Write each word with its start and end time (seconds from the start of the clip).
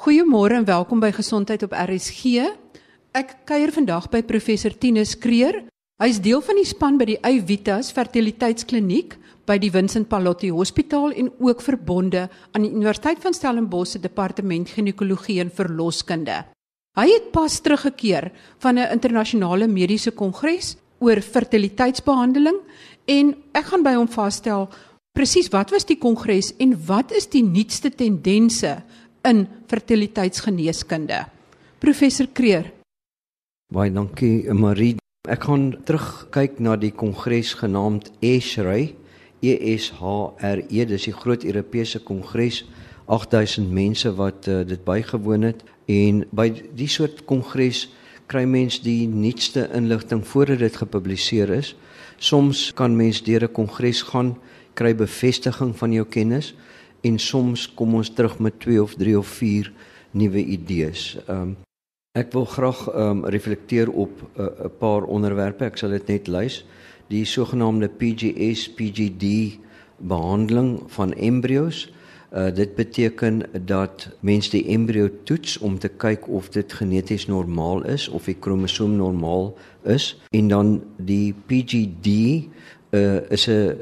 Goeiemôre 0.00 0.56
en 0.56 0.64
welkom 0.64 0.96
by 0.96 1.10
Gesondheid 1.12 1.60
op 1.66 1.74
RSG. 1.76 2.40
Ek 3.12 3.34
kuier 3.44 3.68
vandag 3.68 4.06
by 4.08 4.22
professor 4.24 4.72
Tinus 4.72 5.10
Kreer. 5.20 5.58
Hy 6.00 6.06
is 6.08 6.22
deel 6.24 6.40
van 6.40 6.56
die 6.56 6.64
span 6.64 6.96
by 6.96 7.04
die 7.10 7.18
Eyvitas 7.20 7.90
Fertiliteitskliniek 7.92 9.18
by 9.44 9.58
die 9.60 9.68
Vincent 9.68 10.08
Pallotti 10.08 10.48
Hospitaal 10.56 11.12
en 11.20 11.28
ook 11.44 11.60
verbonde 11.60 12.22
aan 12.56 12.64
die 12.64 12.72
Universiteit 12.72 13.20
van 13.20 13.36
Stellenbosch 13.36 13.92
se 13.92 14.00
departement 14.00 14.72
ginekologie 14.72 15.36
en 15.44 15.52
verloskunde. 15.52 16.38
Hy 16.96 17.06
het 17.10 17.28
pas 17.36 17.60
teruggekeer 17.60 18.30
van 18.64 18.78
'n 18.80 18.92
internasionale 18.96 19.68
mediese 19.68 20.16
kongres 20.16 20.78
oor 20.98 21.20
fertiliteitsbehandeling 21.20 22.56
en 23.04 23.36
ek 23.52 23.66
gaan 23.68 23.84
by 23.84 23.92
hom 24.00 24.08
vasstel 24.08 24.70
presies 25.12 25.50
wat 25.52 25.70
was 25.70 25.84
die 25.84 25.98
kongres 25.98 26.54
en 26.56 26.72
wat 26.86 27.12
is 27.12 27.26
die 27.26 27.42
nuutste 27.44 27.90
tendense 27.90 28.82
in 29.22 29.46
fertiliteitsgeneeskunde. 29.66 31.24
Professor 31.78 32.26
Kreer. 32.32 32.72
Baie 33.72 33.92
dankie 33.92 34.52
Marie. 34.52 34.96
Ek 35.28 35.44
gaan 35.46 35.70
terugkyk 35.86 36.58
na 36.60 36.76
die 36.80 36.92
kongres 36.96 37.54
genaamd 37.60 38.10
ESHRE. 38.24 38.94
E 39.40 39.52
S 39.76 39.90
H 39.96 40.34
R 40.44 40.60
E, 40.68 40.84
dis 40.84 41.06
die 41.08 41.16
groot 41.16 41.44
Europese 41.44 42.00
kongres. 42.04 42.64
8000 43.10 43.70
mense 43.72 44.10
wat 44.18 44.46
uh, 44.48 44.60
dit 44.66 44.82
bygewoon 44.84 45.48
het 45.48 45.64
en 45.90 46.22
by 46.30 46.46
die 46.78 46.88
soort 46.88 47.24
kongres 47.26 47.88
kry 48.30 48.44
mens 48.46 48.76
die 48.84 49.08
nuutste 49.10 49.64
inligting 49.74 50.22
voordat 50.22 50.60
dit 50.62 50.76
gepubliseer 50.78 51.50
is. 51.56 51.72
Soms 52.22 52.68
kan 52.78 52.94
mens 52.96 53.22
deur 53.26 53.48
'n 53.48 53.52
kongres 53.52 54.02
gaan 54.12 54.36
kry 54.74 54.94
bevestiging 54.94 55.74
van 55.76 55.92
jou 55.92 56.06
kennis 56.06 56.54
en 57.00 57.18
soms 57.18 57.66
kom 57.74 57.94
ons 57.94 58.10
terug 58.10 58.38
met 58.38 58.60
2 58.60 58.82
of 58.82 58.94
3 58.94 59.18
of 59.18 59.26
4 59.26 59.72
nuwe 60.10 60.44
idees. 60.44 61.16
Ehm 61.26 61.40
um, 61.40 61.56
ek 62.18 62.32
wil 62.34 62.44
graag 62.44 62.88
ehm 62.88 63.22
um, 63.22 63.24
reflekteer 63.30 63.90
op 63.90 64.10
eh, 64.34 64.42
'n 64.42 64.66
uh, 64.66 64.70
paar 64.78 65.02
onderwerpe. 65.02 65.64
Ek 65.64 65.76
sal 65.76 65.90
dit 65.90 66.06
net 66.06 66.26
lys. 66.26 66.64
Die 67.08 67.24
sogenaamde 67.24 67.88
PGS 67.88 68.68
PGD 68.74 69.58
behandeling 69.96 70.82
van 70.86 71.12
embrio's. 71.12 71.92
Uh, 72.32 72.54
dit 72.54 72.74
beteken 72.74 73.42
dat 73.66 74.08
mens 74.20 74.50
die 74.50 74.66
embrio 74.66 75.08
toets 75.24 75.58
om 75.58 75.78
te 75.78 75.88
kyk 75.88 76.28
of 76.28 76.48
dit 76.48 76.72
geneties 76.72 77.26
normaal 77.26 77.82
is 77.84 78.08
of 78.08 78.24
die 78.24 78.36
kromosoom 78.38 78.96
normaal 78.96 79.56
is 79.82 80.14
en 80.30 80.48
dan 80.48 80.82
die 80.96 81.34
PGD 81.46 82.06
uh, 82.90 83.30
is 83.30 83.48
'n 83.48 83.74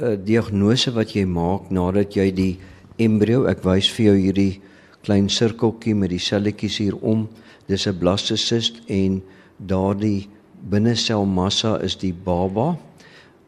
diagnose 0.00 0.90
wat 0.94 1.14
jy 1.14 1.24
maak 1.24 1.70
nadat 1.70 2.16
jy 2.16 2.30
die 2.34 2.58
embrio, 2.98 3.44
ek 3.46 3.62
wys 3.64 3.88
vir 3.94 4.06
jou 4.06 4.16
hierdie 4.18 4.60
klein 5.04 5.28
sirkeltjie 5.28 5.94
met 5.94 6.10
die 6.10 6.22
selletjies 6.22 6.78
hier 6.78 6.96
om, 7.02 7.28
dis 7.68 7.86
'n 7.86 7.98
blastocyst 7.98 8.82
en 8.88 9.22
daardie 9.58 10.28
binneselmassa 10.70 11.78
is 11.82 11.96
die 11.96 12.12
baba, 12.12 12.76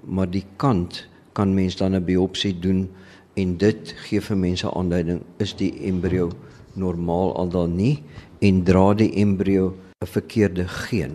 maar 0.04 0.26
die 0.30 0.44
kant 0.56 1.06
kan 1.34 1.54
mens 1.54 1.76
dan 1.76 1.94
'n 1.94 2.04
biopsie 2.04 2.54
doen 2.60 2.88
en 3.36 3.56
dit 3.56 3.94
gee 4.06 4.20
vir 4.20 4.36
mense 4.36 4.70
aanduiding 4.70 5.20
is 5.38 5.52
die 5.54 5.72
embrio 5.88 6.30
normaal 6.74 7.34
al 7.36 7.48
dan 7.48 7.76
nie 7.76 8.02
en 8.40 8.64
dra 8.64 8.94
die 8.94 9.12
embrio 9.16 9.74
'n 10.02 10.06
verkeerde 10.06 10.68
geen. 10.68 11.12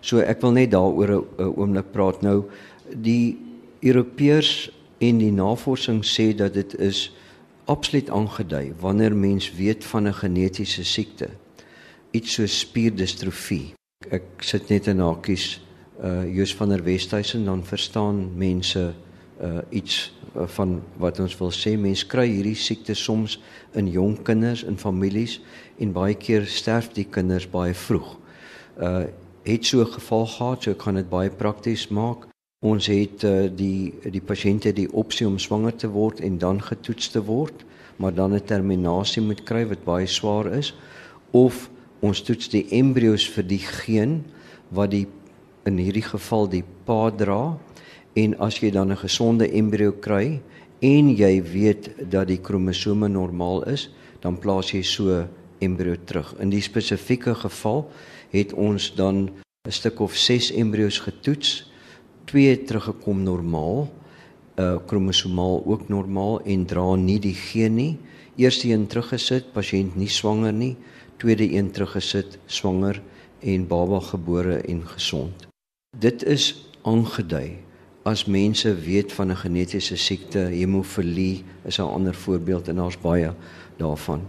So 0.00 0.18
ek 0.18 0.42
wil 0.42 0.52
net 0.52 0.70
daaroor 0.70 1.10
'n 1.10 1.54
oomblik 1.56 1.92
praat 1.92 2.22
nou 2.22 2.44
die 2.94 3.47
Europeërs 3.80 4.70
en 4.98 5.18
die 5.18 5.32
navorsing 5.32 6.04
sê 6.04 6.34
dat 6.34 6.54
dit 6.54 6.74
is 6.78 7.12
absoluut 7.64 8.10
aangedui 8.10 8.74
wanneer 8.80 9.14
mens 9.16 9.52
weet 9.54 9.84
van 9.84 10.08
'n 10.08 10.14
genetiese 10.14 10.84
siekte. 10.84 11.28
Iets 12.10 12.32
so 12.32 12.46
spierdistrofie 12.46 13.74
ek 14.14 14.44
sit 14.46 14.68
net 14.70 14.86
in 14.86 15.00
hakies 15.02 15.58
uh 15.98 16.22
Joos 16.30 16.54
van 16.54 16.68
der 16.68 16.84
Westhuizen 16.86 17.44
dan 17.44 17.64
verstaan 17.64 18.36
mense 18.38 18.94
uh 19.42 19.58
iets 19.70 20.12
uh, 20.36 20.46
van 20.46 20.82
wat 20.96 21.18
ons 21.20 21.34
wil 21.38 21.50
sê. 21.50 21.74
Mense 21.76 22.06
kry 22.06 22.28
hierdie 22.30 22.56
siekte 22.56 22.94
soms 22.94 23.40
in 23.74 23.90
jong 23.90 24.22
kinders 24.22 24.62
in 24.62 24.78
families 24.78 25.40
en 25.78 25.92
baie 25.92 26.14
keer 26.14 26.46
sterf 26.46 26.92
die 26.94 27.08
kinders 27.10 27.48
baie 27.50 27.74
vroeg. 27.74 28.16
Uh 28.78 29.06
het 29.48 29.64
so 29.64 29.80
'n 29.80 29.92
geval 29.92 30.26
gehad 30.26 30.62
so 30.62 30.70
ek 30.70 30.82
gaan 30.82 30.94
dit 30.94 31.08
baie 31.08 31.30
prakties 31.30 31.88
maak 31.88 32.28
Ons 32.66 32.88
het 32.90 33.22
uh, 33.22 33.46
die 33.54 33.94
die 34.10 34.22
pasiënte 34.24 34.72
die 34.74 34.88
opsie 34.90 35.26
om 35.28 35.36
swanger 35.38 35.76
te 35.78 35.86
word 35.94 36.18
en 36.26 36.40
dan 36.42 36.58
getoets 36.58 37.12
te 37.14 37.20
word, 37.22 37.62
maar 38.02 38.14
dan 38.14 38.34
'n 38.34 38.42
terminasie 38.42 39.22
moet 39.22 39.44
kry 39.46 39.62
wat 39.64 39.84
baie 39.84 40.06
swaar 40.06 40.50
is 40.58 40.74
of 41.30 41.70
ons 42.00 42.20
toets 42.20 42.48
die 42.48 42.66
embrio's 42.70 43.28
vir 43.30 43.46
die 43.46 43.62
geen 43.62 44.24
wat 44.70 44.90
die 44.90 45.06
in 45.66 45.78
hierdie 45.78 46.02
geval 46.02 46.48
die 46.50 46.64
pa 46.84 47.10
dra 47.10 47.58
en 48.14 48.34
as 48.40 48.58
jy 48.58 48.70
dan 48.70 48.90
'n 48.90 49.04
gesonde 49.06 49.46
embrio 49.52 49.92
kry 49.92 50.40
en 50.82 51.14
jy 51.14 51.42
weet 51.42 52.10
dat 52.10 52.26
die 52.26 52.42
kromosome 52.42 53.08
normaal 53.08 53.62
is, 53.70 53.90
dan 54.20 54.38
plaas 54.38 54.72
jy 54.72 54.82
so 54.82 55.28
embrio 55.60 55.94
terug. 56.04 56.34
In 56.40 56.50
die 56.50 56.62
spesifieke 56.62 57.34
geval 57.34 57.88
het 58.30 58.52
ons 58.52 58.94
dan 58.94 59.30
'n 59.66 59.70
stuk 59.70 60.00
of 60.00 60.16
6 60.16 60.50
embrio's 60.50 60.98
getoets 60.98 61.67
twee 62.28 62.54
teruggekom 62.68 63.22
normaal, 63.24 63.88
uh 64.60 64.76
kromosomaal 64.86 65.62
ook 65.66 65.88
normaal 65.88 66.40
en 66.44 66.66
dra 66.66 66.94
nie 66.94 67.18
die 67.22 67.34
geen 67.34 67.74
nie. 67.74 67.92
Eerste 68.36 68.68
een 68.68 68.86
teruggesit, 68.86 69.52
pasiënt 69.54 69.96
nie 69.96 70.10
swanger 70.12 70.52
nie. 70.52 70.76
Tweede 71.16 71.46
een 71.50 71.70
teruggesit, 71.70 72.38
swanger 72.46 73.00
en 73.40 73.66
baba 73.66 74.00
gebore 74.00 74.60
en 74.68 74.82
gesond. 74.86 75.48
Dit 75.96 76.22
is 76.22 76.52
aangedui 76.82 77.58
as 78.08 78.24
mense 78.24 78.74
weet 78.74 79.12
van 79.12 79.30
'n 79.30 79.36
genetiese 79.36 79.96
siekte, 79.96 80.38
hemofilie 80.38 81.44
is 81.64 81.78
'n 81.78 81.82
ander 81.82 82.14
voorbeeld 82.14 82.68
en 82.68 82.76
daar's 82.76 83.00
baie 83.00 83.34
daarvan. 83.76 84.20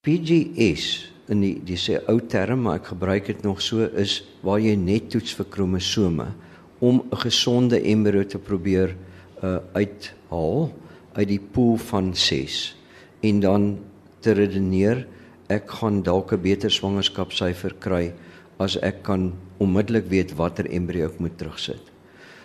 PGS 0.00 1.12
in 1.28 1.40
die 1.40 1.60
dis 1.64 1.88
'n 1.88 2.02
ou 2.06 2.20
term 2.26 2.62
maar 2.62 2.74
ek 2.74 2.86
gebruik 2.86 3.26
dit 3.26 3.42
nog 3.42 3.62
so 3.62 3.84
is 3.84 4.24
waar 4.40 4.60
jy 4.60 4.74
net 4.74 5.10
toets 5.10 5.34
vir 5.34 5.44
kromosome 5.44 6.26
om 6.80 7.02
'n 7.10 7.16
gesonde 7.16 7.80
embrio 7.80 8.24
te 8.24 8.38
probeer 8.38 8.96
uh 9.42 9.58
uithaal 9.72 10.72
uit 11.12 11.28
die 11.28 11.40
pool 11.52 11.76
van 11.76 12.14
6 12.14 12.76
en 13.20 13.40
dan 13.40 13.78
te 14.20 14.32
redeneer 14.32 15.06
ek 15.48 15.70
gaan 15.70 16.02
dalk 16.02 16.32
'n 16.32 16.42
beter 16.42 16.70
swangerskapsyfer 16.70 17.74
kry 17.78 18.12
as 18.58 18.76
ek 18.76 19.02
kan 19.02 19.32
onmiddellik 19.58 20.08
weet 20.08 20.34
watter 20.36 20.68
embrio 20.70 21.06
ek 21.06 21.18
moet 21.18 21.38
terugsit. 21.38 21.82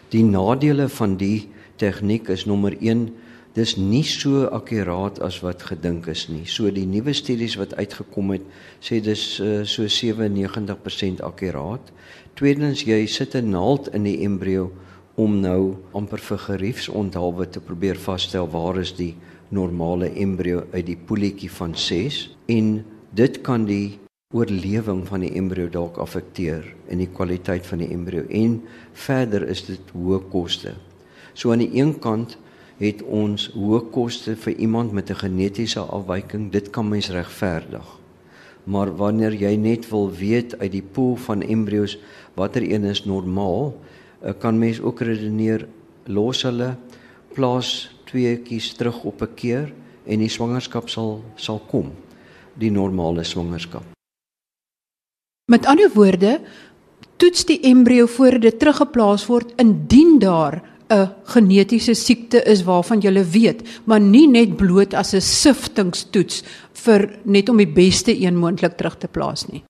Die 0.10 0.24
nadele 0.24 0.90
van 0.90 1.18
die 1.18 1.50
tegniek 1.78 2.30
is 2.30 2.46
nommer 2.46 2.76
1 2.80 3.10
dis 3.56 3.76
nie 3.80 4.04
so 4.04 4.46
akkuraat 4.52 5.22
as 5.24 5.40
wat 5.44 5.64
gedink 5.70 6.10
is 6.12 6.26
nie. 6.28 6.44
So 6.46 6.68
die 6.72 6.86
nuwe 6.88 7.14
studies 7.16 7.56
wat 7.56 7.76
uitgekom 7.80 8.34
het 8.36 8.48
sê 8.84 9.00
dis 9.04 9.24
uh, 9.40 9.64
so 9.64 9.88
97% 9.88 11.24
akkuraat. 11.24 11.94
Tweedens 12.36 12.84
jy 12.84 13.06
sit 13.08 13.36
'n 13.36 13.50
naald 13.56 13.88
in 13.96 14.04
die 14.04 14.20
embrio 14.28 14.72
om 15.16 15.40
nou 15.40 15.78
amper 15.96 16.20
vir 16.20 16.38
geriefsonthaalwe 16.38 17.48
te 17.50 17.60
probeer 17.64 17.96
vasstel 17.96 18.50
waar 18.52 18.80
is 18.82 18.92
die 18.92 19.16
normale 19.50 20.10
embrio 20.20 20.66
uit 20.74 20.86
die 20.86 20.98
poeltjie 20.98 21.50
van 21.50 21.76
6 21.76 22.36
en 22.52 22.84
dit 23.16 23.42
kan 23.42 23.66
die 23.66 24.00
oorlewing 24.36 25.06
van 25.08 25.24
die 25.24 25.32
embrio 25.40 25.70
dalk 25.72 25.98
affekteer 26.04 26.66
en 26.92 27.00
die 27.00 27.08
kwaliteit 27.08 27.66
van 27.66 27.80
die 27.80 27.92
embrio 27.96 28.26
en 28.28 28.58
verder 28.92 29.48
is 29.48 29.64
dit 29.70 29.94
hoë 29.96 30.20
koste. 30.34 30.74
So 31.34 31.52
aan 31.52 31.64
die 31.64 31.72
een 31.80 31.96
kant 32.00 32.36
het 32.78 33.04
ons 33.04 33.52
hoë 33.54 33.90
koste 33.92 34.36
vir 34.36 34.54
iemand 34.54 34.92
met 34.92 35.10
'n 35.10 35.16
genetiese 35.16 35.80
afwyking, 35.80 36.52
dit 36.52 36.70
kan 36.70 36.90
mens 36.90 37.10
regverdig 37.10 38.06
maar 38.66 38.90
wanneer 38.98 39.34
jy 39.38 39.54
net 39.62 39.88
wil 39.92 40.10
weet 40.10 40.58
uit 40.58 40.72
die 40.74 40.84
pool 40.84 41.16
van 41.28 41.44
embrio's 41.46 41.98
watter 42.38 42.66
een 42.66 42.86
is 42.90 43.06
normaal, 43.06 43.74
eh, 44.22 44.34
kan 44.40 44.60
mens 44.60 44.82
ook 44.82 45.02
redeneer 45.06 45.68
los 46.06 46.44
hulle 46.44 46.76
plaas 47.34 47.90
tweeetjies 48.10 48.74
terug 48.74 49.04
op 49.04 49.22
'n 49.22 49.34
keer 49.36 49.74
en 50.06 50.20
die 50.20 50.30
swangerskap 50.30 50.90
sal 50.90 51.24
sal 51.36 51.60
kom, 51.68 51.92
die 52.54 52.72
normale 52.72 53.24
swangerskap. 53.24 53.84
Met 55.52 55.66
ander 55.66 55.92
woorde, 55.94 56.42
toets 57.18 57.46
die 57.46 57.60
embrio 57.62 58.06
voordat 58.06 58.42
dit 58.42 58.60
teruggeplaas 58.60 59.26
word 59.26 59.54
indien 59.56 60.20
daar 60.20 60.62
'n 60.90 61.10
genetiese 61.24 61.94
siekte 61.94 62.44
is 62.44 62.64
waarvan 62.64 63.02
jy 63.02 63.24
weet, 63.24 63.62
maar 63.86 64.00
nie 64.00 64.28
net 64.28 64.58
bloot 64.58 64.94
as 64.94 65.14
'n 65.14 65.22
siftingstoets 65.22 66.44
vir 66.74 67.20
net 67.24 67.50
om 67.50 67.58
die 67.58 67.74
beste 67.74 68.14
een 68.14 68.36
moontlik 68.36 68.78
terug 68.78 68.98
te 68.98 69.08
plaas 69.08 69.48
nie. 69.48 69.64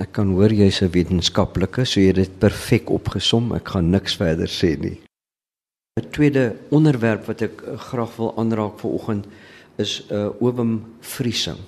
Ek 0.00 0.12
kan 0.12 0.28
hoor 0.28 0.52
jy's 0.52 0.82
'n 0.82 0.90
wetenskaplike, 0.90 1.84
so 1.84 2.00
jy 2.00 2.06
het 2.06 2.16
dit 2.16 2.38
perfek 2.38 2.90
opgesom. 2.90 3.54
Ek 3.54 3.68
gaan 3.68 3.90
niks 3.90 4.16
verder 4.16 4.48
sê 4.48 4.78
nie. 4.78 5.00
'n 5.96 6.10
Tweede 6.10 6.56
onderwerp 6.70 7.26
wat 7.26 7.42
ek 7.42 7.62
eh, 7.62 7.78
graag 7.78 8.16
wil 8.16 8.36
aanraak 8.36 8.78
vanoggend 8.78 9.24
is 9.78 10.04
'n 10.10 10.14
uh, 10.14 10.24
eh, 10.24 10.42
oomvriesing. 10.42 11.58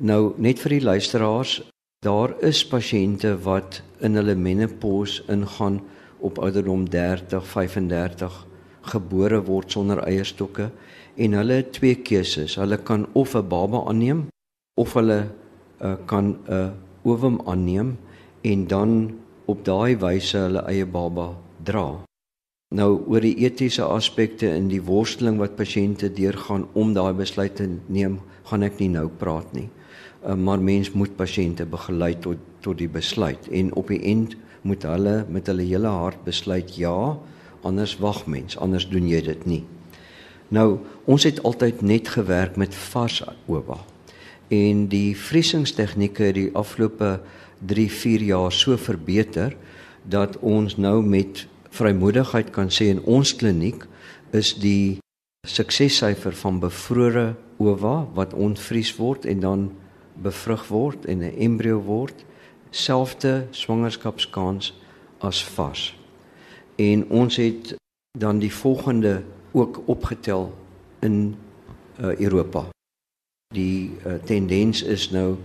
Nou 0.00 0.34
net 0.36 0.58
vir 0.58 0.70
die 0.70 0.84
luisteraars, 0.84 1.62
daar 2.06 2.34
is 2.42 2.66
pasiënte 2.66 3.42
wat 3.42 3.82
in 4.00 4.14
hulle 4.14 4.34
menopause 4.34 5.22
ingaan 5.28 5.80
op 6.20 6.38
ouderdom 6.38 6.88
30, 6.90 7.46
35 7.46 8.46
gebore 8.92 9.40
word 9.44 9.72
sonder 9.72 10.00
eierstokke 10.04 10.70
en 11.20 11.36
hulle 11.36 11.60
het 11.60 11.72
twee 11.76 11.98
keuses. 12.00 12.56
Hulle 12.56 12.78
kan 12.78 13.06
of 13.12 13.34
'n 13.34 13.48
baba 13.48 13.84
aanneem 13.86 14.28
of 14.74 14.94
hulle 14.94 15.28
uh, 15.82 15.94
kan 16.06 16.24
'n 16.24 16.52
uh, 16.52 16.70
ovum 17.02 17.40
aanneem 17.44 17.98
en 18.40 18.66
dan 18.66 19.18
op 19.44 19.64
daai 19.64 19.96
wyse 19.96 20.38
hulle 20.38 20.62
eie 20.68 20.86
baba 20.86 21.36
dra. 21.64 22.04
Nou 22.74 23.02
oor 23.06 23.20
die 23.20 23.36
etiese 23.36 23.82
aspekte 23.82 24.46
in 24.46 24.68
die 24.68 24.82
worsteling 24.82 25.38
wat 25.38 25.56
pasiënte 25.56 26.12
deurgaan 26.12 26.68
om 26.72 26.92
daai 26.94 27.12
besluit 27.12 27.56
te 27.56 27.66
neem, 27.86 28.20
gaan 28.44 28.62
ek 28.62 28.78
nie 28.78 28.88
nou 28.88 29.08
praat 29.08 29.52
nie. 29.52 29.68
Uh, 30.26 30.34
maar 30.34 30.60
mens 30.60 30.92
moet 30.92 31.16
pasiënte 31.16 31.66
begelei 31.66 32.14
tot 32.18 32.38
tot 32.60 32.78
die 32.78 32.88
besluit 32.88 33.48
en 33.48 33.74
op 33.74 33.88
die 33.88 34.02
end 34.04 34.36
moet 34.62 34.82
hulle 34.82 35.24
met 35.28 35.46
hulle 35.46 35.66
hele 35.66 35.88
hart 35.88 36.24
besluit 36.24 36.76
ja, 36.76 37.16
anders 37.62 37.96
wag 38.00 38.26
mens, 38.26 38.56
anders 38.58 38.88
doen 38.88 39.08
jy 39.08 39.20
dit 39.24 39.46
nie. 39.46 39.64
Nou, 40.50 40.80
ons 41.06 41.24
het 41.24 41.42
altyd 41.46 41.82
net 41.82 42.08
gewerk 42.08 42.56
met 42.56 42.74
vars 42.74 43.22
oba. 43.46 43.78
En 44.50 44.86
die 44.90 45.14
vriesingstegnieke 45.16 46.30
het 46.30 46.34
die 46.34 46.50
afgelope 46.58 47.20
3-4 47.66 48.24
jaar 48.26 48.52
so 48.52 48.76
verbeter 48.76 49.54
dat 50.02 50.38
ons 50.40 50.76
nou 50.76 51.02
met 51.06 51.46
vrymoedigheid 51.70 52.50
kan 52.50 52.72
sê 52.72 52.88
in 52.90 53.02
ons 53.06 53.34
kliniek 53.36 53.84
is 54.34 54.54
die 54.58 54.98
suksessyfer 55.46 56.34
van 56.42 56.58
bevrore 56.60 57.34
ova 57.60 58.08
wat 58.16 58.34
ontvries 58.34 58.90
word 58.98 59.28
en 59.30 59.44
dan 59.44 59.68
bevrug 60.20 60.66
word 60.68 61.06
en 61.06 61.22
'n 61.22 61.36
embrio 61.38 61.78
word 61.80 62.24
selfde 62.70 63.46
swangerskapskans 63.50 64.72
as 65.18 65.44
vars. 65.44 65.90
En 66.76 67.04
ons 67.08 67.36
het 67.36 67.74
dan 68.18 68.38
die 68.38 68.52
volgende 68.52 69.22
ook 69.52 69.82
opgetel 69.84 70.54
in 71.00 71.36
uh, 72.00 72.16
Europa. 72.16 72.68
Die 73.54 73.90
uh, 74.06 74.14
tendens 74.24 74.82
is 74.82 75.10
nou 75.10 75.36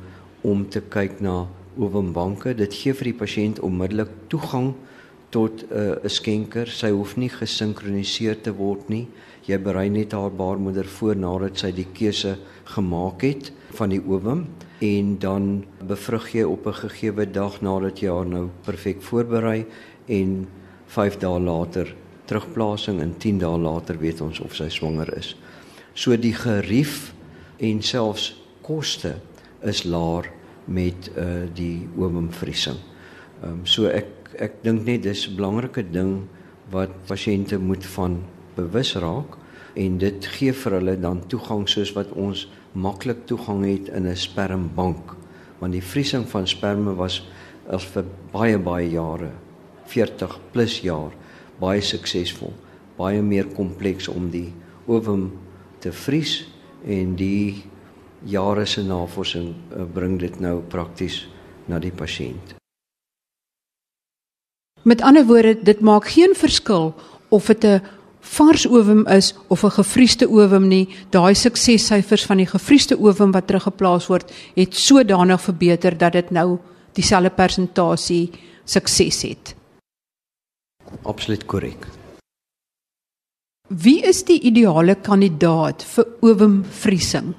om 0.41 0.69
te 0.69 0.81
kyk 0.81 1.19
na 1.19 1.47
ovumbanke. 1.77 2.53
Dit 2.55 2.73
gee 2.73 2.93
vir 2.93 3.11
die 3.11 3.17
pasiënt 3.17 3.59
onmiddellik 3.59 4.11
toegang 4.27 4.73
tot 5.29 5.65
uh, 5.65 5.69
'n 5.77 6.05
uh, 6.05 6.09
skenker. 6.09 6.67
Sy 6.67 6.91
hoef 6.93 7.17
nie 7.17 7.29
gesinkroniseer 7.29 8.41
te 8.41 8.53
word 8.53 8.89
nie. 8.89 9.07
Jy 9.45 9.57
berei 9.59 9.89
net 9.89 10.11
haar 10.11 10.31
baarmoeder 10.31 10.85
voor 10.85 11.15
nadat 11.15 11.57
sy 11.57 11.71
die 11.71 11.87
keuse 11.93 12.37
gemaak 12.63 13.21
het 13.21 13.51
van 13.73 13.89
die 13.89 14.01
ovum 14.01 14.47
en 14.79 15.17
dan 15.19 15.65
bevrug 15.87 16.31
jy 16.31 16.43
op 16.43 16.67
'n 16.67 16.73
gegeewe 16.73 17.31
dag 17.31 17.61
nadat 17.61 17.99
jy 17.99 18.09
haar 18.09 18.27
nou 18.27 18.49
perfek 18.63 19.01
voorberei 19.01 19.65
en 20.05 20.47
5 20.85 21.17
dae 21.17 21.39
later 21.39 21.95
terugplasing 22.25 23.01
en 23.01 23.17
10 23.17 23.37
dae 23.37 23.57
later 23.57 23.97
weet 23.97 24.21
ons 24.21 24.39
of 24.39 24.55
sy 24.55 24.69
swanger 24.69 25.17
is. 25.17 25.35
So 25.93 26.17
die 26.17 26.33
gerief 26.33 27.13
en 27.57 27.81
selfs 27.81 28.35
koste 28.61 29.15
is 29.61 29.83
laer 29.83 30.31
met 30.65 31.11
uh 31.17 31.45
die 31.53 31.87
oomvriesing. 31.97 32.77
Ehm 33.43 33.51
um, 33.51 33.65
so 33.65 33.87
ek 33.87 34.07
ek 34.39 34.63
dink 34.63 34.85
net 34.85 35.03
dis 35.03 35.27
'n 35.27 35.35
belangrike 35.35 35.83
ding 35.91 36.27
wat 36.71 36.89
pasiënte 37.07 37.57
moet 37.57 37.85
van 37.85 38.23
bewus 38.55 38.95
raak 38.95 39.37
en 39.75 39.97
dit 39.97 40.25
gee 40.25 40.53
vir 40.53 40.71
hulle 40.71 40.99
dan 40.99 41.21
toegang 41.27 41.67
soos 41.69 41.93
wat 41.93 42.11
ons 42.11 42.47
maklik 42.75 43.25
toegang 43.25 43.65
het 43.65 43.87
in 43.87 44.07
'n 44.07 44.15
spermbank 44.15 45.15
want 45.59 45.73
die 45.73 45.83
vriesing 45.83 46.27
van 46.27 46.47
sperme 46.47 46.95
was 46.95 47.23
as 47.69 47.83
vir 47.83 48.05
baie 48.31 48.57
baie 48.57 48.89
jare 48.89 49.31
40 49.85 50.39
plus 50.51 50.81
jaar 50.81 51.11
baie 51.61 51.81
suksesvol, 51.83 52.53
baie 52.97 53.21
meer 53.23 53.47
kompleks 53.55 54.09
om 54.11 54.29
die 54.31 54.49
ovum 54.91 55.29
te 55.83 55.91
vries 56.05 56.43
en 56.83 57.15
die 57.19 57.63
jare 58.25 58.65
se 58.69 58.83
navorsing 58.85 59.53
uh, 59.53 59.85
bring 59.85 60.17
dit 60.21 60.39
nou 60.41 60.59
prakties 60.69 61.25
na 61.69 61.79
die 61.81 61.93
pasiënt. 61.93 62.55
Met 64.85 65.01
ander 65.01 65.25
woorde, 65.25 65.55
dit 65.65 65.81
maak 65.81 66.11
geen 66.13 66.35
verskil 66.37 66.93
of 67.33 67.47
dit 67.47 67.65
'n 67.65 67.81
vars 68.25 68.67
ovum 68.67 69.05
is 69.07 69.33
of 69.47 69.63
'n 69.63 69.71
gevriesde 69.71 70.29
ovum 70.29 70.67
nie. 70.67 70.89
Daai 71.09 71.35
suksessyfers 71.35 72.25
van 72.25 72.37
die 72.37 72.45
gevriesde 72.45 72.99
ovum 72.99 73.31
wat 73.31 73.47
teruggeplaas 73.47 74.07
word, 74.07 74.31
het 74.55 74.75
sodanig 74.75 75.41
verbeter 75.41 75.97
dat 75.97 76.11
dit 76.11 76.31
nou 76.31 76.59
dieselfde 76.93 77.29
persentasie 77.29 78.31
sukses 78.63 79.21
het. 79.21 79.55
Absoluut 81.03 81.45
korrek. 81.45 81.87
Wie 83.67 84.01
is 84.01 84.23
die 84.23 84.39
ideale 84.41 84.95
kandidaat 84.95 85.83
vir 85.83 86.07
ovumvriesing? 86.19 87.33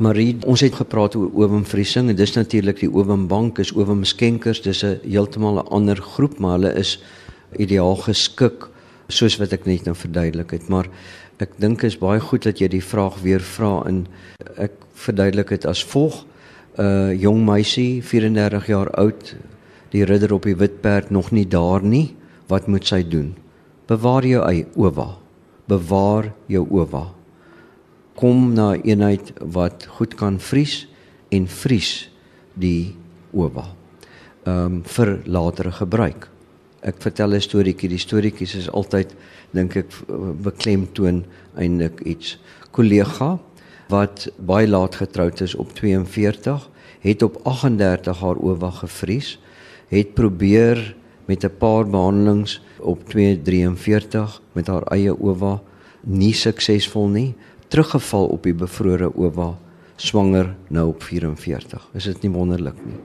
Marie, 0.00 0.36
ons 0.46 0.60
het 0.60 0.74
gepraat 0.74 1.14
oor 1.14 1.30
ovumvriesing 1.34 2.08
en 2.08 2.16
dis 2.16 2.32
natuurlik 2.32 2.80
die 2.80 2.90
ovumbank 2.92 3.58
is 3.58 3.72
ovumskenkers, 3.76 4.62
dis 4.62 4.82
'n 4.82 5.00
heeltemal 5.02 5.58
'n 5.58 5.68
ander 5.68 5.96
groep, 5.96 6.38
maar 6.38 6.58
hulle 6.58 6.74
is 6.74 7.02
ideaal 7.56 7.96
geskik 7.96 8.70
soos 9.10 9.38
wat 9.40 9.52
ek 9.52 9.66
net 9.66 9.86
nou 9.86 9.94
verduidelik 9.94 10.54
het, 10.56 10.68
maar 10.68 10.88
ek 11.40 11.56
dink 11.60 11.84
is 11.88 11.98
baie 11.98 12.20
goed 12.20 12.44
dat 12.44 12.60
jy 12.60 12.68
die 12.68 12.84
vraag 12.84 13.20
weer 13.24 13.40
vra 13.40 13.80
en 13.88 14.04
ek 14.60 14.76
verduidelik 15.06 15.54
dit 15.56 15.66
as 15.66 15.84
volg. 15.92 16.24
'n 16.78 16.82
uh, 16.82 17.12
Jong 17.20 17.44
meisie, 17.44 18.02
34 18.02 18.66
jaar 18.66 18.90
oud, 18.90 19.34
die 19.90 20.04
ridder 20.04 20.32
op 20.32 20.46
die 20.46 20.56
wit 20.56 20.80
perd 20.80 21.10
nog 21.10 21.30
nie 21.30 21.46
daar 21.48 21.82
nie, 21.82 22.14
wat 22.48 22.66
moet 22.66 22.86
sy 22.86 23.02
doen? 23.02 23.34
Bewaar 23.90 24.26
jou 24.26 24.42
eie 24.46 24.66
ova. 24.76 25.16
Bewaar 25.66 26.32
jou 26.46 26.66
ova. 26.70 27.10
Kom 28.14 28.52
na 28.54 28.74
eenheid 28.74 29.32
wat 29.40 29.86
goed 29.98 30.14
kan 30.14 30.38
vries 30.38 30.86
en 31.30 31.48
vries 31.48 32.10
die 32.54 32.94
ova. 33.32 33.66
Ehm 34.46 34.80
um, 34.80 34.82
vir 34.84 35.18
latere 35.26 35.72
gebruik. 35.72 36.28
Ek 36.82 37.00
vertel 37.02 37.34
'n 37.34 37.40
storieetjie. 37.40 37.88
Die 37.88 37.98
storieetjies 37.98 38.54
is 38.54 38.70
altyd 38.70 39.14
dink 39.52 39.76
ek 39.76 39.90
beklemtoon 40.42 41.24
eintlik 41.56 42.00
iets. 42.00 42.38
Kollega 42.70 43.38
wat 43.88 44.28
baie 44.38 44.68
laat 44.68 44.94
getroud 44.94 45.40
is 45.40 45.54
op 45.54 45.74
42 45.74 46.68
het 47.00 47.22
op 47.22 47.40
38 47.42 48.20
haar 48.20 48.36
ova 48.36 48.70
gevries 48.70 49.38
het 49.88 50.14
probeer 50.14 50.94
met 51.26 51.44
'n 51.44 51.56
paar 51.58 51.86
behandelings 51.86 52.62
op 52.78 53.08
243 53.08 54.42
met 54.52 54.66
haar 54.66 54.82
eie 54.82 55.20
ova 55.20 55.60
nie 56.00 56.32
suksesvol 56.32 57.08
nie, 57.08 57.34
teruggeval 57.68 58.26
op 58.26 58.42
die 58.42 58.54
bevrore 58.54 59.10
ova, 59.14 59.58
swanger 59.96 60.54
nou 60.68 60.88
op 60.88 61.02
44. 61.02 61.88
Is 61.94 62.04
dit 62.04 62.22
nie 62.22 62.32
wonderlik 62.34 62.78
nie? 62.86 62.98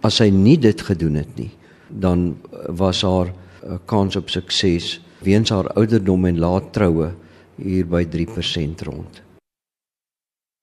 As 0.00 0.16
sy 0.20 0.28
nie 0.28 0.58
dit 0.60 0.80
gedoen 0.80 1.14
het 1.14 1.36
nie, 1.36 1.50
dan 1.88 2.36
was 2.68 3.02
haar 3.02 3.32
uh, 3.32 3.78
kans 3.84 4.16
op 4.16 4.30
sukses 4.30 5.00
weens 5.24 5.50
haar 5.50 5.68
ouderdom 5.74 6.24
en 6.24 6.38
laat 6.38 6.72
troue 6.72 7.12
hier 7.56 7.86
by 7.86 8.04
3% 8.04 8.84
rond. 8.86 9.22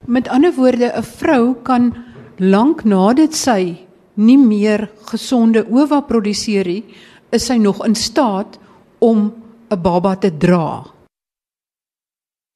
Met 0.05 0.27
ander 0.27 0.53
woorde, 0.53 0.91
'n 0.95 1.03
vrou 1.03 1.55
kan 1.63 1.93
lank 2.37 2.83
nadat 2.83 3.33
sy 3.33 3.77
nie 4.13 4.37
meer 4.37 4.89
gesonde 5.05 5.65
ova 5.69 6.01
produseer 6.01 6.65
nie, 6.65 6.83
is 7.31 7.45
sy 7.45 7.57
nog 7.57 7.85
in 7.85 7.95
staat 7.95 8.59
om 8.99 9.33
'n 9.69 9.81
baba 9.81 10.15
te 10.15 10.37
dra. 10.37 10.85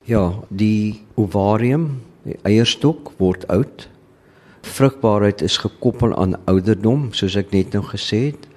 Ja, 0.06 0.34
die 0.50 1.06
ovarium, 1.16 2.02
die 2.24 2.38
eierstok 2.44 3.12
word 3.18 3.48
oud. 3.48 3.90
Vrugbaarheid 4.62 5.42
is 5.42 5.58
gekoppel 5.58 6.16
aan 6.16 6.36
ouderdom, 6.46 7.14
soos 7.14 7.36
ek 7.36 7.52
net 7.52 7.74
nou 7.74 7.84
gesê 7.84 8.20
het. 8.26 8.48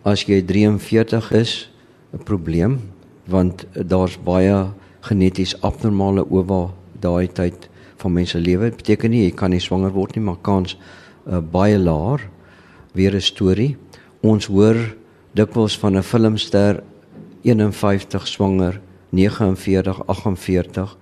As 0.00 0.22
jy 0.24 0.40
43 0.40 1.32
is, 1.36 1.68
'n 2.12 2.24
probleem 2.24 2.80
want 3.28 3.66
daar's 3.74 4.16
baie 4.16 4.72
geneties 5.00 5.54
abnormale 5.60 6.24
ova 6.30 6.72
daai 7.00 7.28
tyd 7.28 7.68
van 7.96 8.12
mense 8.12 8.38
lewe. 8.38 8.70
Dit 8.70 8.76
beteken 8.76 9.10
nie 9.10 9.24
jy 9.24 9.34
kan 9.36 9.50
nie 9.50 9.60
swanger 9.60 9.92
word 9.92 10.16
nie, 10.16 10.24
maar 10.24 10.40
kans 10.40 10.76
uh, 11.26 11.40
baie 11.40 11.78
laer 11.78 12.20
weer 12.94 13.14
'n 13.14 13.20
storie. 13.20 13.76
Ons 14.22 14.46
hoor 14.46 14.96
dikwels 15.34 15.76
van 15.78 15.96
'n 15.96 16.02
filmster 16.02 16.82
51 17.42 18.26
swanger, 18.26 18.80
49, 19.10 20.00
48. 20.06 20.96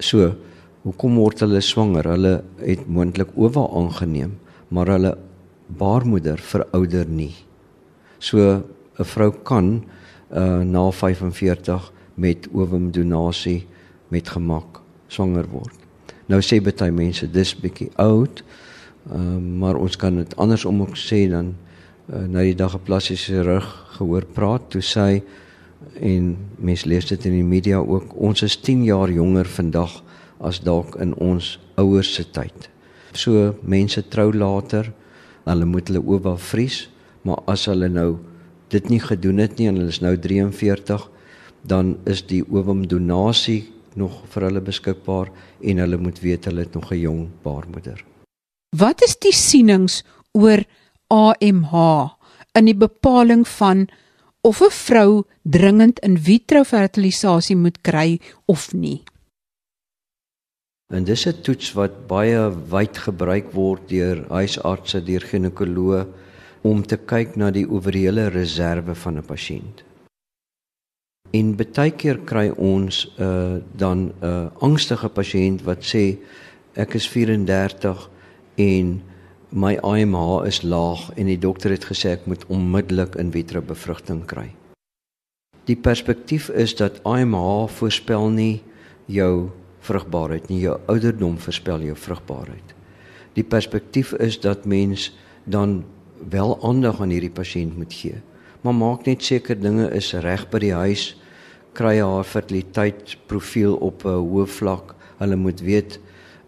So, 0.00 0.34
hoekom 0.82 1.14
word 1.14 1.40
hulle 1.40 1.60
swanger? 1.60 2.04
Hulle 2.04 2.42
het 2.58 2.88
moontlik 2.88 3.28
owa 3.36 3.68
aangeneem, 3.78 4.38
maar 4.68 4.86
hulle 4.86 5.18
baarmoeder 5.68 6.38
verouder 6.38 7.06
nie. 7.06 7.34
So 8.20 8.36
'n 8.98 9.04
vrou 9.04 9.32
kan 9.42 9.84
uh 10.30 10.60
na 10.62 10.90
45 10.90 11.92
met 12.14 12.48
ovumdonasie 12.52 13.66
met 14.08 14.28
gemak 14.28 14.80
swanger 15.06 15.48
word. 15.48 15.74
Nou 16.26 16.40
sê 16.40 16.60
baie 16.62 16.92
mense 16.92 17.26
dis 17.30 17.54
bietjie 17.56 17.90
oud. 17.96 18.44
Ehm 19.10 19.36
uh, 19.36 19.58
maar 19.58 19.74
ons 19.74 19.96
kan 19.96 20.16
dit 20.16 20.36
andersom 20.36 20.80
ook 20.80 20.96
sê 20.96 21.28
dan 21.30 21.54
uh, 22.12 22.26
na 22.28 22.44
die 22.44 22.54
dag 22.54 22.74
'n 22.74 22.84
plastiese 22.84 23.42
rug 23.42 23.66
gehoor 23.96 24.24
praat 24.24 24.70
toe 24.70 24.82
sy 24.82 25.22
en 26.00 26.36
mense 26.58 26.88
lees 26.88 27.06
dit 27.08 27.24
in 27.24 27.32
die 27.32 27.44
media 27.44 27.78
ook 27.78 28.14
ons 28.16 28.42
is 28.42 28.56
10 28.56 28.84
jaar 28.84 29.10
jonger 29.10 29.48
vandag 29.48 30.02
as 30.40 30.60
dalk 30.60 30.96
in 31.00 31.14
ons 31.14 31.58
ouers 31.76 32.14
se 32.14 32.24
tyd. 32.30 32.70
So 33.12 33.54
mense 33.62 34.02
trou 34.08 34.32
later, 34.32 34.92
hulle 35.44 35.64
moet 35.64 35.88
hulle 35.88 36.02
oë 36.04 36.36
vries, 36.38 36.88
maar 37.22 37.42
as 37.46 37.66
hulle 37.66 37.88
nou 37.88 38.18
dit 38.68 38.88
nie 38.88 39.00
gedoen 39.00 39.38
het 39.42 39.58
nie 39.58 39.68
en 39.68 39.80
hulle 39.80 39.92
is 39.92 40.00
nou 40.00 40.16
43, 40.16 41.08
dan 41.62 41.96
is 42.08 42.22
die 42.26 42.42
oom 42.48 42.86
donasie 42.88 43.64
nog 43.98 44.22
vir 44.32 44.46
hulle 44.48 44.62
beskikbaar 44.64 45.30
en 45.60 45.82
hulle 45.82 45.98
moet 45.98 46.20
weet 46.22 46.46
hulle 46.48 46.64
het 46.64 46.74
nog 46.74 46.92
'n 46.92 47.00
jong 47.00 47.28
baarmoeder. 47.42 48.04
Wat 48.76 49.02
is 49.02 49.16
die 49.18 49.34
sienings 49.34 50.04
oor 50.32 50.64
AMH 51.08 51.74
in 52.54 52.64
die 52.64 52.76
bepaling 52.76 53.48
van 53.48 53.88
of 54.40 54.60
'n 54.62 54.70
vrou 54.70 55.24
dringend 55.42 55.98
in 55.98 56.18
vitro 56.18 56.62
fertilisasie 56.64 57.56
moet 57.56 57.80
kry 57.80 58.20
of 58.46 58.72
nie? 58.72 59.02
En 60.94 61.04
dis 61.04 61.26
'n 61.26 61.40
toets 61.42 61.72
wat 61.72 62.06
baie 62.06 62.50
wyd 62.70 62.98
gebruik 62.98 63.52
word 63.52 63.88
deur 63.88 64.24
huisartse, 64.28 65.04
deur 65.04 65.20
ginekoloë 65.20 66.06
om 66.62 66.82
te 66.82 66.96
kyk 66.96 67.36
na 67.36 67.50
die 67.50 67.66
owerele 67.68 68.28
reserve 68.28 68.94
van 68.94 69.18
'n 69.18 69.24
pasiënt. 69.24 69.84
En 71.30 71.56
baie 71.56 71.90
keer 71.90 72.18
kry 72.26 72.48
ons 72.50 73.14
uh, 73.18 73.56
dan 73.76 73.98
'n 73.98 74.12
uh, 74.24 74.46
angstige 74.60 75.08
pasiënt 75.08 75.62
wat 75.62 75.84
sê 75.84 76.18
ek 76.74 76.94
is 76.94 77.08
34 77.08 78.10
en 78.56 79.02
my 79.50 79.76
AMH 79.82 80.46
is 80.46 80.62
laag 80.62 81.10
en 81.16 81.26
die 81.26 81.38
dokter 81.38 81.70
het 81.70 81.84
gesê 81.84 82.14
ek 82.14 82.26
moet 82.26 82.46
onmiddellik 82.46 83.14
in 83.14 83.30
vitro 83.30 83.62
bevrugting 83.62 84.26
kry. 84.26 84.54
Die 85.64 85.76
perspektief 85.76 86.48
is 86.48 86.74
dat 86.74 87.02
AMH 87.04 87.68
voorspel 87.68 88.30
nie 88.30 88.62
jou 89.06 89.50
vrugbaarheid 89.80 90.48
nie, 90.48 90.60
jou 90.60 90.78
ouderdom 90.86 91.38
voorspel 91.38 91.82
jou 91.82 91.96
vrugbaarheid. 91.96 92.74
Die 93.34 93.44
perspektief 93.44 94.12
is 94.12 94.40
dat 94.40 94.64
mens 94.64 95.10
dan 95.44 95.84
wel 96.28 96.58
aandag 96.62 97.00
aan 97.00 97.12
hierdie 97.14 97.32
pasiënt 97.32 97.76
moet 97.76 97.92
gee. 97.92 98.20
Maar 98.60 98.74
maak 98.74 99.06
net 99.06 99.24
seker 99.24 99.60
dinge 99.60 99.88
is 99.96 100.12
reg 100.12 100.48
by 100.50 100.58
die 100.58 100.74
huis 100.74 101.14
kry 101.72 102.00
haar 102.00 102.26
fertiliteitsprofiel 102.26 103.76
op 103.78 104.04
'n 104.04 104.20
hoë 104.20 104.46
vlak. 104.46 104.94
Hulle 105.18 105.36
moet 105.36 105.60
weet 105.60 105.98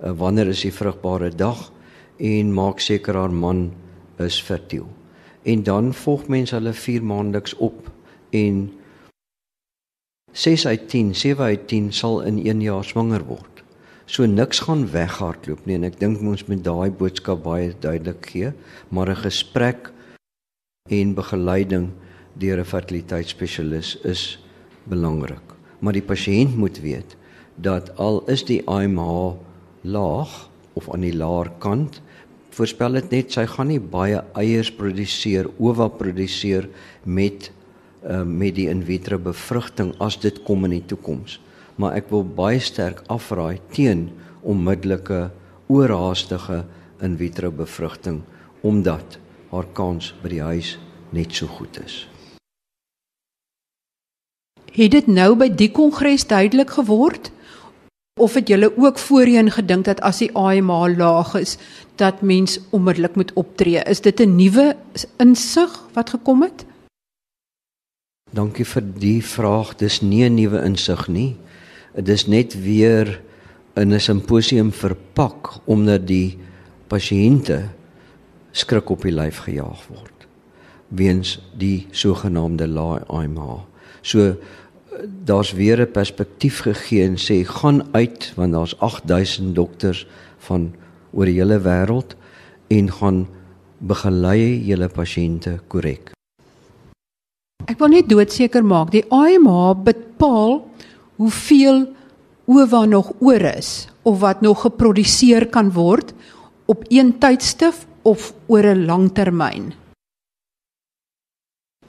uh, 0.02 0.10
wanneer 0.10 0.48
is 0.48 0.60
die 0.60 0.72
vrugbare 0.72 1.30
dag 1.30 1.72
en 2.18 2.52
maak 2.54 2.80
seker 2.80 3.14
haar 3.14 3.32
man 3.32 3.72
is 4.18 4.40
fertiel. 4.42 4.86
En 5.42 5.62
dan 5.62 5.94
volg 5.94 6.28
mense 6.28 6.54
hulle 6.54 6.72
4 6.72 7.02
maandeliks 7.02 7.54
op 7.56 7.90
en 8.30 8.72
6 10.32 10.66
uit 10.66 10.88
10, 10.88 11.14
7 11.14 11.44
uit 11.44 11.68
10 11.68 11.92
sal 11.92 12.22
in 12.22 12.38
1 12.46 12.60
jaar 12.60 12.84
swanger 12.84 13.24
word. 13.24 13.51
So 14.12 14.26
niks 14.28 14.58
gaan 14.66 14.82
weghardloop 14.92 15.62
nie 15.64 15.78
en 15.78 15.86
ek 15.88 15.94
dink 15.96 16.20
ons 16.20 16.42
moet 16.44 16.60
daai 16.60 16.92
boodskap 16.92 17.38
baie 17.46 17.70
duidelik 17.80 18.26
gee, 18.28 18.50
maar 18.92 19.08
'n 19.08 19.22
gesprek 19.24 19.88
en 20.90 21.14
begeleiding 21.16 21.86
deur 22.36 22.58
'n 22.60 22.72
fertiliteitsspesialis 22.72 23.96
is 24.04 24.38
belangrik. 24.84 25.56
Maar 25.80 25.92
die 25.92 26.08
pasiënt 26.12 26.56
moet 26.56 26.80
weet 26.80 27.16
dat 27.56 27.96
al 27.96 28.20
is 28.28 28.44
die 28.44 28.60
AMH 28.68 29.36
laag 29.80 30.50
of 30.74 30.92
aan 30.92 31.00
die 31.00 31.16
laer 31.16 31.48
kant, 31.58 32.02
voorspel 32.50 32.92
dit 32.92 33.10
net 33.10 33.32
sy 33.32 33.46
gaan 33.46 33.68
nie 33.68 33.80
baie 33.80 34.20
eiers 34.34 34.70
produseer, 34.70 35.48
ova 35.58 35.88
produseer 35.88 36.68
met 37.04 37.50
uh, 38.04 38.24
met 38.24 38.54
die 38.54 38.68
in 38.68 38.84
vitro 38.84 39.18
bevrugting 39.18 39.94
as 40.00 40.20
dit 40.20 40.42
kom 40.42 40.64
in 40.64 40.70
die 40.70 40.86
toekoms. 40.86 41.40
Maar 41.76 41.96
ek 42.00 42.10
wil 42.10 42.24
baie 42.24 42.60
sterk 42.60 43.02
afraai 43.06 43.60
teen 43.72 44.10
onmiddellike 44.42 45.30
oorhaastige 45.72 46.64
in 47.02 47.16
vitro 47.16 47.50
bevrugting 47.50 48.22
omdat 48.62 49.18
haar 49.50 49.66
kans 49.74 50.12
by 50.22 50.28
die 50.28 50.42
huis 50.42 50.76
net 51.10 51.34
so 51.34 51.46
goed 51.46 51.78
is. 51.82 52.06
Het 54.72 54.90
dit 54.94 55.08
nou 55.10 55.34
by 55.36 55.50
die 55.52 55.70
kongres 55.74 56.24
duidelik 56.30 56.70
geword 56.78 57.32
of 58.20 58.34
het 58.34 58.48
julle 58.48 58.70
ook 58.76 58.98
voorheen 58.98 59.50
gedink 59.50 59.84
dat 59.84 60.00
as 60.00 60.22
die 60.22 60.30
AMH 60.36 60.96
laag 60.96 61.34
is 61.40 61.56
dat 62.00 62.22
mens 62.22 62.60
onmiddellik 62.70 63.16
moet 63.16 63.32
optree? 63.32 63.82
Is 63.84 64.00
dit 64.00 64.20
'n 64.20 64.36
nuwe 64.36 64.76
insig 65.16 65.72
wat 65.92 66.10
gekom 66.10 66.42
het? 66.42 66.64
Dankie 68.30 68.64
vir 68.64 68.82
die 68.98 69.24
vraag. 69.24 69.76
Dis 69.76 70.00
nie 70.00 70.24
'n 70.24 70.34
nuwe 70.34 70.64
insig 70.64 71.08
nie. 71.08 71.36
Dit 71.94 72.08
is 72.08 72.26
net 72.26 72.54
weer 72.62 73.20
in 73.74 73.92
'n 73.92 74.00
simposium 74.00 74.72
verpak 74.72 75.60
omdat 75.64 76.06
die 76.06 76.38
pasiënte 76.88 77.68
skrik 78.52 78.90
op 78.90 79.02
die 79.02 79.12
lyf 79.12 79.38
gejaag 79.38 79.88
word 79.88 80.12
weens 80.92 81.38
die 81.56 81.86
sogenaamde 81.90 82.68
lae 82.68 83.00
AMH. 83.08 83.64
So 84.02 84.36
daar's 85.24 85.52
weer 85.52 85.80
'n 85.80 85.90
perspektief 85.90 86.60
gegee 86.60 87.04
en 87.04 87.16
sê 87.16 87.44
gaan 87.44 87.82
uit 87.92 88.32
want 88.36 88.52
daar's 88.52 88.78
8000 88.78 89.54
dokters 89.54 90.06
van 90.38 90.74
oor 91.12 91.24
die 91.24 91.38
hele 91.40 91.60
wêreld 91.60 92.16
en 92.68 92.92
gaan 92.92 93.28
begelei 93.78 94.64
julle 94.64 94.88
pasiënte 94.88 95.60
korrek. 95.66 96.12
Ek 97.64 97.78
wil 97.78 97.88
net 97.88 98.08
doodseker 98.08 98.64
maak 98.64 98.90
die 98.90 99.04
AMH 99.08 99.82
bepaal 99.84 100.68
hoeveel 101.22 101.84
ova 102.50 102.84
nog 102.84 103.12
oor 103.22 103.44
is 103.54 103.86
of 104.02 104.18
wat 104.20 104.40
nog 104.42 104.64
geproduseer 104.66 105.46
kan 105.54 105.70
word 105.72 106.10
op 106.66 106.82
een 106.90 107.14
tydstip 107.22 107.86
of 108.02 108.32
oor 108.46 108.66
'n 108.66 108.86
lang 108.86 109.12
termyn. 109.14 109.72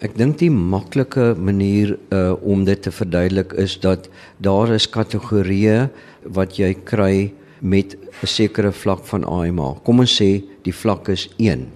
Ek 0.03 0.17
dink 0.17 0.37
die 0.37 0.51
maklike 0.51 1.33
manier 1.37 1.97
uh 2.11 2.33
om 2.43 2.65
dit 2.65 2.81
te 2.81 2.91
verduidelik 2.91 3.53
is 3.53 3.79
dat 3.79 4.09
daar 4.37 4.73
is 4.73 4.89
kategorieë 4.89 5.89
wat 6.25 6.57
jy 6.59 6.73
kry 6.83 7.33
met 7.61 7.95
'n 7.95 8.27
sekere 8.27 8.71
vlak 8.71 9.05
van 9.05 9.23
AMH. 9.23 9.83
Kom 9.83 9.99
ons 9.99 10.21
sê 10.21 10.43
die 10.63 10.75
vlak 10.75 11.07
is 11.09 11.29
1. 11.37 11.67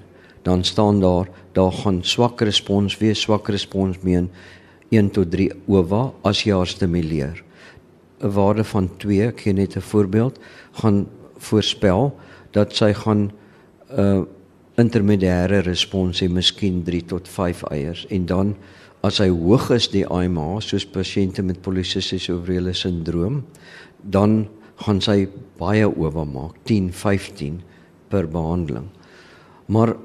Dan 0.43 0.63
staan 0.63 0.99
daar 0.99 1.27
daar 1.53 1.71
gaan 1.71 2.03
swak 2.03 2.41
respons 2.41 2.97
wees, 2.97 3.21
swak 3.21 3.49
respons 3.49 3.97
meen 4.01 4.29
1 4.89 5.09
tot 5.09 5.31
3 5.31 5.51
ova 5.67 6.13
as 6.23 6.43
jy 6.43 6.53
haar 6.53 6.67
stimuleer. 6.67 7.46
'n 8.21 8.31
Waarde 8.31 8.63
van 8.63 8.89
2, 8.97 9.27
ek 9.27 9.41
gee 9.41 9.53
net 9.53 9.75
'n 9.75 9.81
voorbeeld, 9.81 10.39
gaan 10.71 11.07
voorspel 11.37 12.15
dat 12.51 12.75
sy 12.75 12.93
gaan 12.93 13.31
uh 13.91 14.25
intermediêre 14.77 15.63
respons 15.65 16.19
hê 16.21 16.27
miskien 16.29 16.83
3 16.85 17.05
tot 17.09 17.27
5 17.27 17.63
eiers 17.73 18.05
en 18.13 18.25
dan 18.29 18.55
as 19.01 19.17
hy 19.17 19.29
hoog 19.33 19.71
is 19.73 19.87
die 19.89 20.03
AMH 20.05 20.61
soos 20.61 20.85
pasiënte 20.85 21.41
met 21.41 21.63
polisistiese 21.65 22.35
ovrele 22.35 22.75
sindroom 22.77 23.39
dan 24.03 24.47
gaan 24.85 25.01
sy 25.01 25.25
baie 25.57 25.87
ova 25.87 26.25
maak 26.29 26.59
10 26.69 26.91
15 26.93 27.57
per 28.09 28.27
behandeling. 28.29 28.85
Maar 29.65 29.95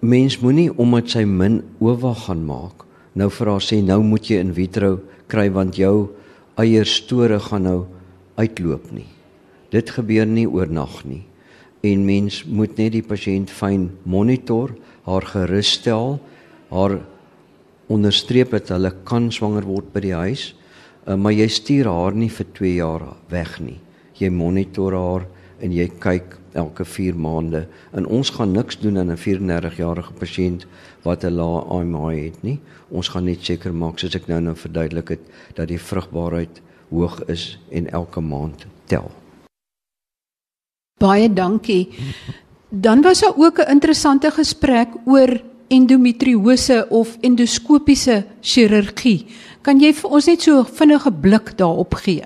mens 0.00 0.38
moenie 0.38 0.70
omdat 0.78 1.10
sy 1.10 1.24
min 1.26 1.60
ova 1.80 2.14
gaan 2.14 2.46
maak 2.46 2.86
nou 3.18 3.28
haar 3.28 3.60
sê 3.64 3.82
nou 3.82 4.02
moet 4.06 4.30
jy 4.30 4.38
in 4.38 4.54
vitro 4.54 5.00
kry 5.26 5.50
want 5.50 5.76
jou 5.76 6.10
eierstore 6.60 7.40
gaan 7.40 7.66
nou 7.68 7.80
uitloop 8.40 8.90
nie. 8.94 9.08
Dit 9.70 9.92
gebeur 9.94 10.26
nie 10.26 10.48
oornag 10.48 11.02
nie. 11.06 11.22
En 11.86 12.04
mens 12.04 12.42
moet 12.44 12.76
net 12.76 12.92
die 12.96 13.04
pasiënt 13.06 13.52
fyn 13.52 13.88
monitor, 14.04 14.74
haar 15.06 15.24
gerus 15.24 15.70
stel, 15.78 16.18
haar 16.70 16.98
onderstreep 17.90 18.52
dat 18.54 18.72
hulle 18.74 18.92
kan 19.08 19.30
swanger 19.32 19.66
word 19.66 19.88
by 19.94 20.02
die 20.04 20.14
huis, 20.14 20.50
uh, 21.06 21.16
maar 21.16 21.34
jy 21.34 21.48
stuur 21.50 21.88
haar 21.90 22.18
nie 22.18 22.30
vir 22.30 22.50
2 22.58 22.74
jaar 22.76 23.06
weg 23.32 23.56
nie. 23.64 23.78
Jy 24.20 24.30
monitor 24.34 24.94
haar 24.98 25.26
en 25.60 25.72
jy 25.74 25.88
kyk 26.00 26.36
elke 26.52 26.84
4 26.84 27.16
maande. 27.16 27.66
En 27.92 28.06
ons 28.06 28.30
gaan 28.30 28.52
niks 28.52 28.78
doen 28.78 28.98
aan 28.98 29.10
'n 29.10 29.16
34-jarige 29.16 30.12
pasiënt 30.12 30.66
wat 31.02 31.24
'n 31.24 31.34
lae 31.34 31.60
AMH 31.64 32.24
het 32.24 32.42
nie. 32.42 32.60
Ons 32.88 33.08
gaan 33.08 33.24
net 33.24 33.44
seker 33.44 33.74
maak 33.74 33.98
soos 33.98 34.14
ek 34.14 34.26
nou 34.26 34.40
nou 34.40 34.56
verduidelik 34.56 35.08
het 35.08 35.20
dat 35.54 35.68
die 35.68 35.80
vrugbaarheid 35.80 36.60
hoog 36.90 37.24
is 37.24 37.58
en 37.70 37.90
elke 37.90 38.20
maand 38.20 38.66
tel. 38.84 39.10
Baie 40.98 41.32
dankie. 41.32 41.88
Dan 42.68 43.02
was 43.02 43.20
daar 43.20 43.36
ook 43.36 43.58
'n 43.58 43.70
interessante 43.70 44.30
gesprek 44.30 44.88
oor 45.04 45.40
endometriose 45.68 46.86
of 46.88 47.16
endoskopiese 47.20 48.24
chirurgie. 48.40 49.26
Kan 49.62 49.80
jy 49.80 49.92
vir 49.94 50.10
ons 50.10 50.26
net 50.26 50.42
so 50.42 50.64
vinnige 50.64 51.12
blik 51.12 51.58
daarop 51.58 51.94
gee? 51.94 52.24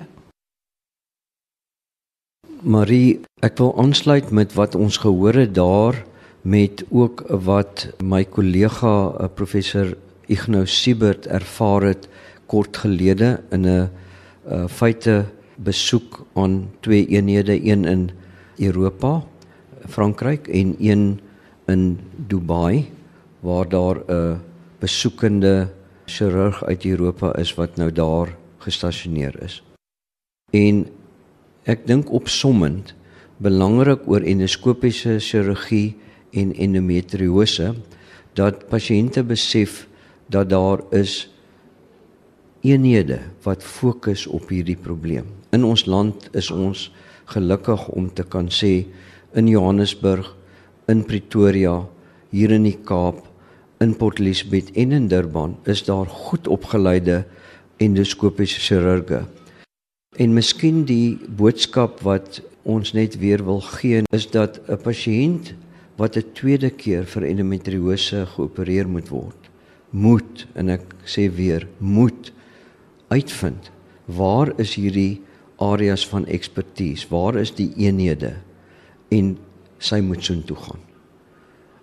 Marie, 2.65 3.19
ek 3.45 3.59
wil 3.61 3.75
aansluit 3.77 4.31
met 4.33 4.55
wat 4.57 4.73
ons 4.75 4.97
gehoor 5.03 5.37
het 5.37 5.51
daar 5.53 5.99
met 6.41 6.81
ook 6.89 7.21
wat 7.45 7.83
my 8.01 8.23
kollega 8.25 8.93
eh, 9.11 9.27
professor 9.37 9.91
Ignou 10.25 10.63
Siebert 10.65 11.27
ervaar 11.29 11.85
het 11.91 12.07
kort 12.49 12.77
gelede 12.77 13.43
in 13.53 13.65
'n 13.65 13.89
uh, 14.49 14.65
feite 14.67 15.25
besoek 15.57 16.25
aan 16.33 16.69
twee 16.79 17.05
eenhede, 17.07 17.65
een 17.65 17.85
in 17.85 18.09
Europa, 18.57 19.23
Frankryk 19.87 20.47
en 20.47 20.75
een 20.79 21.19
in 21.67 21.99
Dubai 22.27 22.89
waar 23.39 23.69
daar 23.69 23.97
'n 24.07 24.41
besoekende 24.79 25.69
chirurg 26.05 26.63
uit 26.63 26.85
Europa 26.85 27.35
is 27.35 27.53
wat 27.53 27.75
nou 27.75 27.91
daar 27.91 28.35
gestasioneer 28.57 29.43
is. 29.43 29.63
En 30.49 30.87
ek 31.63 31.87
dink 31.87 32.11
opsommend 32.11 32.93
belangrik 33.37 34.07
oor 34.07 34.23
endoskopiese 34.23 35.17
chirurgie 35.19 35.95
en 36.35 36.53
endometriose 36.55 37.73
dat 38.35 38.67
pasiënte 38.71 39.23
besef 39.27 39.85
dat 40.31 40.49
daar 40.49 40.83
is 40.95 41.25
eenhede 42.65 43.19
wat 43.45 43.63
fokus 43.63 44.25
op 44.27 44.49
hierdie 44.49 44.79
probleem. 44.79 45.27
In 45.53 45.63
ons 45.63 45.85
land 45.85 46.29
is 46.33 46.49
ons 46.51 46.89
gelukkig 47.31 47.87
om 47.93 48.09
te 48.13 48.23
kan 48.23 48.49
sê 48.49 48.85
in 49.35 49.47
Johannesburg, 49.51 50.31
in 50.87 51.03
Pretoria, 51.05 51.83
hier 52.31 52.51
in 52.55 52.65
die 52.67 52.77
Kaap, 52.87 53.21
in 53.83 53.95
Port 53.99 54.19
Elizabeth 54.19 54.71
en 54.79 54.93
in 54.95 55.07
Durban 55.11 55.57
is 55.67 55.83
daar 55.85 56.07
goed 56.07 56.47
opgeleide 56.47 57.25
endoskopiese 57.77 58.61
chirurge. 58.63 59.25
En 60.15 60.33
miskien 60.33 60.85
die 60.87 61.17
boodskap 61.27 61.99
wat 62.07 62.39
ons 62.65 62.91
net 62.97 63.19
weer 63.21 63.43
wil 63.45 63.61
gee 63.61 64.01
is 64.09 64.25
dat 64.33 64.59
'n 64.67 64.81
pasiënt 64.81 65.53
wat 65.97 66.17
'n 66.17 66.31
tweede 66.33 66.69
keer 66.69 67.05
vir 67.05 67.23
endometriose 67.23 68.25
geopereer 68.25 68.87
moet 68.87 69.09
word, 69.09 69.41
moet 69.89 70.47
en 70.55 70.69
ek 70.69 70.95
sê 71.05 71.29
weer, 71.29 71.67
moet 71.77 72.33
uitvind 73.07 73.71
waar 74.05 74.51
is 74.59 74.75
hierdie 74.75 75.21
areas 75.57 76.07
van 76.07 76.25
ekspertise, 76.25 77.07
waar 77.09 77.35
is 77.35 77.51
die 77.51 77.71
eenhede 77.77 78.33
en 79.09 79.37
sy 79.77 79.99
moet 80.01 80.23
soontoe 80.23 80.57
gaan. 80.57 80.81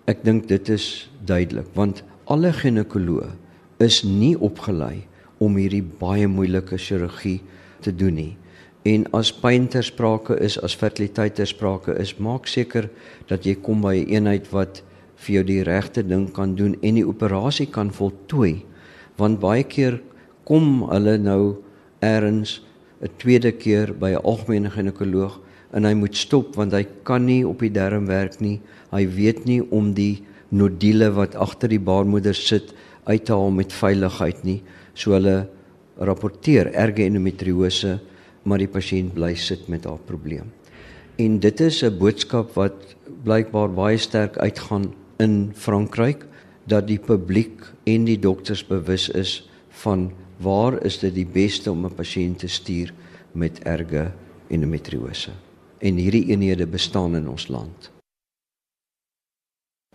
Ek 0.05 0.23
dink 0.23 0.47
dit 0.47 0.69
is 0.69 1.09
duidelik 1.25 1.67
want 1.73 2.03
alle 2.25 2.51
ginekoloë 2.51 3.31
is 3.83 4.03
nie 4.03 4.35
opgelei 4.39 5.07
om 5.37 5.55
hierdie 5.55 5.83
baie 5.83 6.27
moeilike 6.27 6.77
chirurgie 6.77 7.41
te 7.81 7.95
doen 7.95 8.13
nie. 8.13 8.37
En 8.83 9.05
as 9.15 9.31
pyn 9.31 9.69
ter 9.71 9.83
sprake 9.83 10.35
is, 10.43 10.57
as 10.59 10.75
fertiliteit 10.75 11.35
ter 11.35 11.47
sprake 11.47 11.95
is, 11.99 12.17
maak 12.19 12.49
seker 12.51 12.89
dat 13.29 13.45
jy 13.47 13.55
kom 13.55 13.81
by 13.81 13.95
'n 13.95 14.09
eenheid 14.09 14.51
wat 14.51 14.81
vir 15.15 15.35
jou 15.35 15.43
die 15.43 15.63
regte 15.63 16.03
ding 16.03 16.27
kan 16.33 16.55
doen 16.55 16.75
en 16.83 16.95
die 16.95 17.07
operasie 17.07 17.67
kan 17.71 17.91
voltooi. 17.91 18.65
Want 19.17 19.39
baie 19.39 19.63
keer 19.63 20.01
kom 20.43 20.83
hulle 20.89 21.17
nou 21.17 21.63
eers 22.01 22.61
'n 23.01 23.09
tweede 23.17 23.51
keer 23.51 23.93
by 23.93 24.11
'n 24.11 24.23
algemene 24.23 24.69
ginekoloog 24.69 25.39
en 25.73 25.85
hy 25.85 25.93
moet 25.93 26.15
stop 26.15 26.55
want 26.55 26.73
hy 26.73 26.85
kan 27.03 27.25
nie 27.25 27.43
op 27.47 27.59
die 27.59 27.69
darm 27.69 28.05
werk 28.05 28.41
nie. 28.41 28.61
Hy 28.91 29.07
weet 29.07 29.45
nie 29.45 29.61
om 29.71 29.93
die 29.93 30.23
nodule 30.51 31.09
wat 31.11 31.35
agter 31.35 31.69
die 31.69 31.79
baarmoeder 31.79 32.35
sit 32.35 32.73
uit 33.05 33.25
te 33.25 33.33
haal 33.33 33.51
met 33.51 33.73
veiligheid 33.73 34.43
nie. 34.43 34.61
So 34.93 35.11
hulle 35.11 35.47
rapporteer 35.97 36.71
erge 36.73 37.03
endometriose, 37.03 37.99
maar 38.43 38.57
die 38.57 38.67
pasiënt 38.67 39.13
bly 39.13 39.35
sit 39.35 39.67
met 39.67 39.85
haar 39.85 40.01
probleem. 40.05 40.51
En 41.15 41.39
dit 41.39 41.59
is 41.59 41.83
'n 41.83 41.97
boodskap 41.97 42.53
wat 42.55 42.95
blykbaar 43.23 43.69
baie 43.69 43.97
sterk 43.97 44.37
uitgaan 44.37 44.93
in 45.17 45.51
Frankryk 45.55 46.25
dat 46.67 46.87
die 46.87 46.99
publiek 46.99 47.61
en 47.83 48.05
die 48.05 48.19
dokters 48.19 48.65
bewus 48.67 49.09
is 49.09 49.49
van 49.69 50.11
waar 50.37 50.85
is 50.85 50.99
dit 50.99 51.13
die 51.13 51.27
beste 51.27 51.71
om 51.71 51.85
'n 51.85 51.95
pasiënt 51.95 52.39
te 52.39 52.47
stuur 52.47 52.93
met 53.31 53.59
erge 53.63 54.11
endometriose 54.47 55.31
en 55.79 55.95
hierdie 55.95 56.25
eenhede 56.31 56.67
bestaan 56.67 57.15
in 57.15 57.27
ons 57.27 57.47
land. 57.47 57.91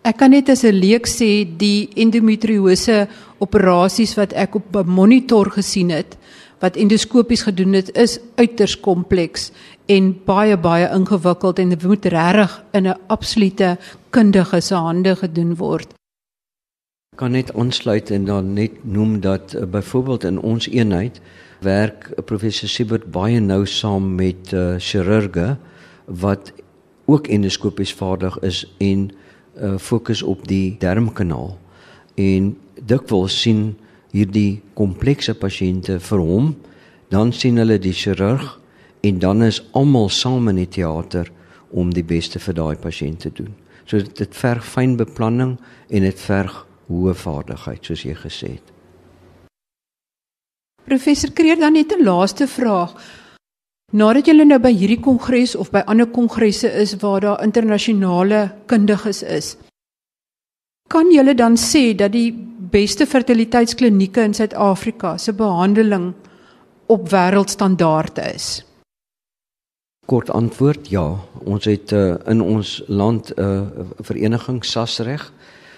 Ek 0.01 0.17
kan 0.17 0.31
net 0.31 0.49
as 0.49 0.63
'n 0.63 0.79
leek 0.79 1.07
sê 1.07 1.45
die 1.57 1.89
endometriose 1.95 3.07
operasies 3.39 4.15
wat 4.15 4.33
ek 4.33 4.55
op 4.55 4.75
'n 4.75 4.87
monitor 4.87 5.51
gesien 5.51 5.89
het 5.89 6.17
wat 6.59 6.75
endoskopies 6.75 7.41
gedoen 7.47 7.73
het 7.73 7.91
is 7.95 8.19
uiters 8.35 8.79
kompleks 8.79 9.51
en 9.85 10.11
baie 10.25 10.57
baie 10.57 10.89
ingewikkeld 10.93 11.59
en 11.59 11.69
dit 11.69 11.83
moet 11.83 12.05
regtig 12.05 12.63
in 12.71 12.87
'n 12.87 12.99
absolute 13.07 13.77
kundige 14.09 14.61
se 14.61 14.75
hande 14.75 15.15
gedoen 15.15 15.55
word. 15.55 15.93
Kan 17.15 17.31
net 17.31 17.53
aansluit 17.53 18.11
en 18.11 18.25
dan 18.25 18.53
net 18.53 18.71
noem 18.83 19.19
dat 19.19 19.53
uh, 19.53 19.63
byvoorbeeld 19.63 20.23
in 20.23 20.39
ons 20.39 20.67
eenheid 20.69 21.21
werk 21.59 22.11
professor 22.25 22.69
Siebert 22.69 23.11
baie 23.11 23.39
nou 23.39 23.65
saam 23.65 24.15
met 24.15 24.51
uh, 24.53 24.75
chirurge 24.77 25.57
wat 26.05 26.53
ook 27.05 27.27
endoskopies 27.27 27.93
vaardig 27.93 28.39
is 28.39 28.75
en 28.77 29.09
uh, 29.61 29.77
fokus 29.77 30.21
op 30.23 30.47
die 30.47 30.75
darmkanaal 30.79 31.57
en 32.15 32.57
dikwels 32.85 33.41
sien 33.41 33.77
hierdie 34.11 34.61
komplekse 34.73 35.35
pasiënte 35.37 35.99
vir 35.99 36.19
hom 36.19 36.55
dan 37.09 37.33
sien 37.33 37.57
hulle 37.57 37.79
die 37.81 37.93
chirurg 37.93 38.59
en 39.05 39.19
dan 39.19 39.43
is 39.45 39.61
almal 39.77 40.09
saam 40.09 40.49
in 40.51 40.61
die 40.61 40.69
teater 40.69 41.29
om 41.69 41.93
die 41.93 42.03
beste 42.03 42.39
vir 42.41 42.57
daai 42.57 42.75
pasiënt 42.81 43.25
te 43.25 43.31
doen. 43.33 43.53
So 43.85 44.01
dit 44.01 44.35
verg 44.35 44.65
fyn 44.65 44.97
beplanning 44.97 45.55
en 45.89 46.05
dit 46.05 46.25
verg 46.25 46.65
hoë 46.89 47.15
vaardigheid 47.17 47.85
soos 47.85 48.03
jy 48.05 48.17
gesê 48.17 48.53
het. 48.57 48.75
Professor 50.89 51.31
Kreer 51.33 51.59
dan 51.59 51.73
net 51.73 51.93
'n 51.93 52.03
laaste 52.03 52.47
vraag. 52.47 52.93
Nadat 53.93 54.25
julle 54.25 54.45
nou 54.45 54.59
by 54.59 54.71
hierdie 54.73 54.99
kongres 54.99 55.55
of 55.55 55.71
by 55.71 55.81
ander 55.85 56.05
kongresse 56.05 56.69
is 56.81 56.95
waar 57.01 57.21
daar 57.21 57.43
internasionale 57.43 58.51
kundiges 58.65 59.23
is, 59.23 59.57
kan 60.87 61.11
julle 61.11 61.35
dan 61.35 61.57
sê 61.57 61.95
dat 61.95 62.11
die 62.11 62.33
beste 62.71 63.05
fertiliteitsklinieke 63.05 64.21
in 64.21 64.33
Suid-Afrika 64.33 65.17
se 65.17 65.33
behandeling 65.33 66.13
op 66.85 67.09
wêreldstandaard 67.09 68.17
is? 68.35 68.63
Kort 70.09 70.29
antwoord 70.29 70.89
ja. 70.89 71.19
Ons 71.45 71.65
het 71.69 71.91
uh, 71.93 72.15
in 72.25 72.41
ons 72.41 72.81
land 72.87 73.31
'n 73.35 73.41
uh, 73.41 73.61
vereniging 74.01 74.65
SASREG. 74.65 75.31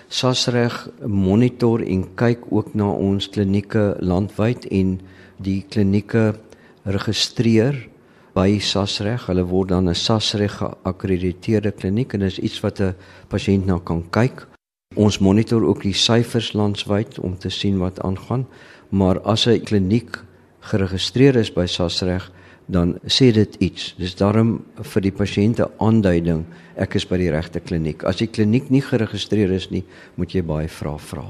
SASREG 0.08 0.89
monitor 1.06 1.84
en 1.84 2.13
kyk 2.15 2.39
ook 2.49 2.73
na 2.73 2.89
ons 2.91 3.30
klinieke 3.30 3.95
landwyd 3.99 4.67
en 4.67 4.99
die 5.38 5.65
klinieke 5.69 6.36
registreer 6.84 7.88
by 8.34 8.60
SASREG. 8.60 9.27
Hulle 9.27 9.43
word 9.43 9.69
dan 9.69 9.89
'n 9.89 9.95
SASREG 9.95 10.58
geakkrediteerde 10.58 11.71
kliniek 11.71 12.13
en 12.13 12.19
dis 12.19 12.39
iets 12.39 12.60
wat 12.60 12.80
'n 12.80 12.95
pasiënt 13.27 13.65
na 13.65 13.80
kan 13.80 14.04
kyk. 14.10 14.47
Ons 14.95 15.21
monitor 15.23 15.63
ook 15.63 15.86
die 15.86 15.95
syfers 15.95 16.51
landwyd 16.54 17.19
om 17.19 17.38
te 17.39 17.49
sien 17.49 17.77
wat 17.80 18.01
aangaan, 18.04 18.47
maar 18.89 19.21
as 19.21 19.47
'n 19.47 19.63
kliniek 19.63 20.19
geregistreer 20.60 21.36
is 21.36 21.54
by 21.54 21.65
SASREG, 21.65 22.32
dan 22.65 22.99
sê 23.08 23.32
dit 23.32 23.56
iets. 23.60 23.95
Dis 23.97 24.15
daarom 24.15 24.65
vir 24.75 25.01
die 25.01 25.12
pasiënte 25.12 25.71
aanduiding 25.77 26.45
ek 26.75 26.95
is 26.95 27.06
by 27.08 27.17
die 27.17 27.32
regte 27.32 27.60
kliniek. 27.60 28.04
As 28.04 28.17
die 28.17 28.27
kliniek 28.27 28.69
nie 28.69 28.82
geregistreer 28.82 29.51
is 29.51 29.69
nie, 29.69 29.84
moet 30.15 30.32
jy 30.32 30.41
baie 30.41 30.67
vrae 30.67 30.99
vra. 30.99 31.25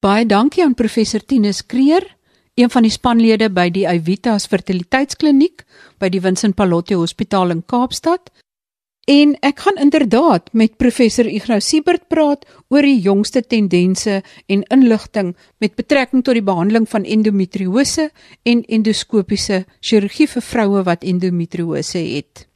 Baie 0.00 0.26
dankie 0.26 0.64
aan 0.64 0.74
professor 0.74 1.20
Tinus 1.20 1.66
Kreer 1.66 2.16
een 2.54 2.70
van 2.70 2.82
die 2.82 2.90
spanlede 2.92 3.50
by 3.50 3.70
die 3.70 3.86
Evitas 3.86 4.46
fertiliteitskliniek 4.46 5.64
by 5.98 6.08
die 6.08 6.20
Vincent 6.20 6.56
Pallotti 6.56 6.94
Hospitaal 6.94 7.50
in 7.50 7.62
Kaapstad. 7.66 8.30
En 9.08 9.32
ek 9.40 9.60
gaan 9.64 9.76
inderdaad 9.80 10.52
met 10.52 10.76
professor 10.76 11.26
Ignou 11.26 11.60
Siebert 11.60 12.08
praat 12.08 12.44
oor 12.68 12.82
die 12.82 13.00
jongste 13.00 13.42
tendense 13.42 14.22
en 14.46 14.62
inligting 14.62 15.36
met 15.58 15.74
betrekking 15.74 16.24
tot 16.24 16.34
die 16.34 16.44
behandeling 16.44 16.88
van 16.88 17.04
endometriose 17.04 18.10
en 18.42 18.62
endoskopiese 18.68 19.64
chirurgie 19.80 20.28
vir 20.28 20.42
vroue 20.42 20.84
wat 20.84 21.02
endometriose 21.02 21.98
het. 21.98 22.46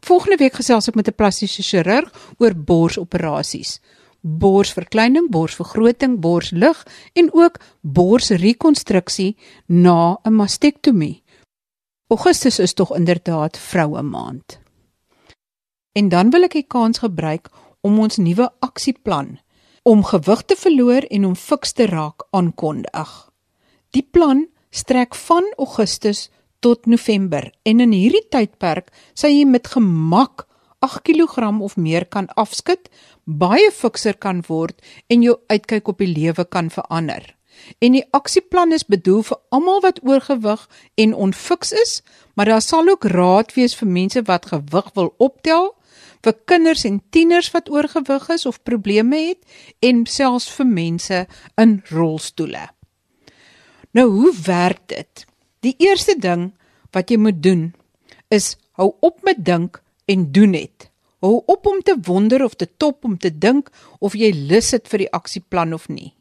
Volgende 0.00 0.36
week 0.36 0.54
gesels 0.54 0.88
ek 0.88 0.94
met 0.94 1.08
'n 1.08 1.14
plastiese 1.14 1.62
chirurg 1.62 2.12
oor 2.38 2.54
borsoperasies 2.54 3.80
borsverkleining, 4.20 5.30
borsvergroting, 5.30 6.20
borslig 6.20 6.86
en 7.12 7.30
ook 7.32 7.60
borsrekonstruksie 7.80 9.36
na 9.66 10.18
'n 10.22 10.34
mastektomie. 10.34 11.22
Augustus 12.08 12.58
is 12.58 12.72
tog 12.72 12.96
inderdaad 12.96 13.58
vroue 13.58 14.02
maand. 14.02 14.58
En 15.92 16.08
dan 16.08 16.30
wil 16.30 16.46
ek 16.48 16.56
die 16.58 16.66
kans 16.66 17.00
gebruik 17.04 17.48
om 17.80 17.98
ons 17.98 18.18
nuwe 18.20 18.50
aksieplan 18.64 19.38
om 19.88 20.04
gewig 20.04 20.42
te 20.44 20.56
verloor 20.58 21.06
en 21.08 21.24
om 21.24 21.36
fiks 21.36 21.72
te 21.72 21.86
raak 21.88 22.26
aankondig. 22.36 23.12
Die 23.96 24.04
plan 24.04 24.44
strek 24.70 25.14
van 25.16 25.46
Augustus 25.56 26.28
tot 26.60 26.86
November 26.86 27.48
en 27.62 27.80
in 27.80 27.94
hierdie 27.96 28.26
tydperk 28.28 28.90
sal 29.14 29.32
jy 29.32 29.46
met 29.48 29.70
gemak 29.72 30.44
8 30.84 31.02
kg 31.08 31.48
of 31.64 31.76
meer 31.76 32.04
kan 32.06 32.28
afskud, 32.36 32.90
baie 33.24 33.70
fikser 33.74 34.14
kan 34.14 34.44
word 34.46 34.76
en 35.08 35.24
jou 35.24 35.38
uitkyk 35.48 35.88
op 35.88 35.98
die 35.98 36.12
lewe 36.12 36.44
kan 36.44 36.70
verander. 36.70 37.24
En 37.82 37.96
die 37.96 38.04
aksieplan 38.14 38.72
is 38.72 38.86
bedoel 38.86 39.24
vir 39.26 39.40
almal 39.50 39.80
wat 39.82 39.98
oorgewig 40.06 40.68
en 40.94 41.14
onfiks 41.14 41.72
is, 41.72 42.02
maar 42.34 42.46
daar 42.46 42.62
sal 42.62 42.88
ook 42.88 43.08
raad 43.10 43.56
wees 43.56 43.74
vir 43.74 43.88
mense 43.88 44.22
wat 44.30 44.52
gewig 44.52 44.92
wil 44.94 45.10
optel, 45.18 45.72
vir 46.24 46.36
kinders 46.50 46.84
en 46.88 47.00
tieners 47.14 47.50
wat 47.54 47.70
oorgewig 47.70 48.28
is 48.34 48.46
of 48.46 48.62
probleme 48.62 49.20
het 49.30 49.42
en 49.84 50.04
selfs 50.06 50.48
vir 50.56 50.66
mense 50.66 51.24
in 51.60 51.78
rolstoele. 51.90 52.68
Nou 53.96 54.08
hoe 54.10 54.32
werk 54.44 54.84
dit? 54.90 55.24
Die 55.64 55.74
eerste 55.78 56.18
ding 56.18 56.52
wat 56.94 57.10
jy 57.10 57.18
moet 57.20 57.42
doen 57.42 57.72
is 58.34 58.56
hou 58.78 58.92
op 59.00 59.22
met 59.26 59.40
dink 59.44 59.80
en 60.08 60.28
doen 60.32 60.54
dit. 60.54 60.88
Hou 61.24 61.40
op 61.50 61.66
om 61.66 61.80
te 61.82 61.96
wonder 62.06 62.44
of 62.44 62.54
te 62.54 62.68
top 62.76 63.04
om 63.04 63.16
te 63.18 63.30
dink 63.30 63.72
of 63.98 64.14
jy 64.14 64.30
lus 64.32 64.70
het 64.76 64.86
vir 64.88 65.06
die 65.06 65.12
aksieplan 65.12 65.74
of 65.74 65.88
nie. 65.88 66.12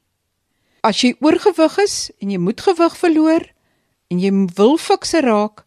As 0.81 1.03
jy 1.03 1.13
oorgewig 1.21 1.77
is 1.83 1.97
en 2.21 2.31
jy 2.33 2.39
moet 2.41 2.61
gewig 2.63 2.97
verloor 2.97 3.45
en 4.11 4.21
jy 4.23 4.31
wil 4.57 4.77
fikse 4.79 5.21
raak, 5.25 5.66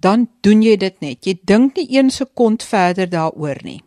dan 0.00 0.28
doen 0.40 0.62
jy 0.62 0.76
dit 0.76 1.00
net. 1.00 1.26
Jy 1.26 1.38
dink 1.44 1.76
nie 1.76 1.88
een 1.96 2.10
sekond 2.10 2.62
verder 2.62 3.08
daaroor 3.10 3.60
nie. 3.64 3.80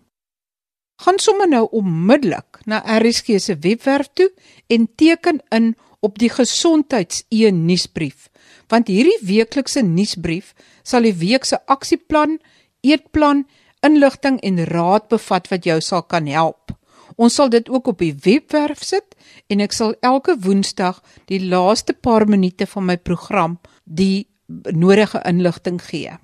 Gaan 1.02 1.17
sommer 1.17 1.50
nou 1.50 1.65
onmiddellik 1.74 2.60
na 2.69 2.84
RSG 2.86 3.39
se 3.41 3.56
webwerf 3.63 4.12
toe 4.13 4.30
en 4.69 4.89
teken 4.95 5.41
in 5.50 5.74
op 6.02 6.17
die 6.21 6.30
gesondheids-e 6.30 7.52
nuusbrief, 7.54 8.30
want 8.69 8.89
hierdie 8.89 9.17
weeklikse 9.26 9.82
nuusbrief 9.86 10.54
sal 10.84 11.06
die 11.06 11.15
week 11.17 11.45
se 11.45 11.60
aksieplan, 11.69 12.39
eetplan, 12.82 13.45
inligting 13.86 14.39
en 14.45 14.62
raad 14.69 15.10
bevat 15.10 15.50
wat 15.50 15.65
jou 15.65 15.78
sal 15.82 16.06
kan 16.06 16.30
help. 16.30 16.74
Ons 17.17 17.38
sal 17.38 17.50
dit 17.54 17.69
ook 17.69 17.91
op 17.91 18.02
die 18.02 18.13
webwerf 18.24 18.84
sit 18.86 19.15
en 19.52 19.62
ek 19.62 19.74
sal 19.76 19.93
elke 20.06 20.38
Woensdag 20.41 21.02
die 21.30 21.41
laaste 21.41 21.93
paar 21.93 22.26
minute 22.30 22.65
van 22.69 22.88
my 22.88 22.97
program 22.97 23.58
die 23.86 24.31
nodige 24.71 25.21
inligting 25.25 25.81
gee. 25.81 26.17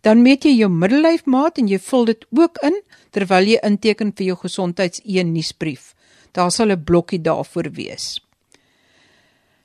Dan 0.00 0.22
meet 0.22 0.44
jy 0.44 0.52
jou 0.60 0.68
middellyfmaat 0.70 1.58
en 1.58 1.68
jy 1.68 1.78
vul 1.82 2.04
dit 2.04 2.26
ook 2.30 2.60
in 2.62 2.76
terwyl 3.10 3.48
jy 3.48 3.58
inteken 3.66 4.12
vir 4.12 4.26
jou 4.26 4.36
gesondheids-e 4.44 5.24
nuusbrief. 5.24 5.94
Daar 6.32 6.50
sal 6.50 6.70
'n 6.70 6.84
blokkie 6.84 7.20
daarvoor 7.20 7.70
wees. 7.72 8.20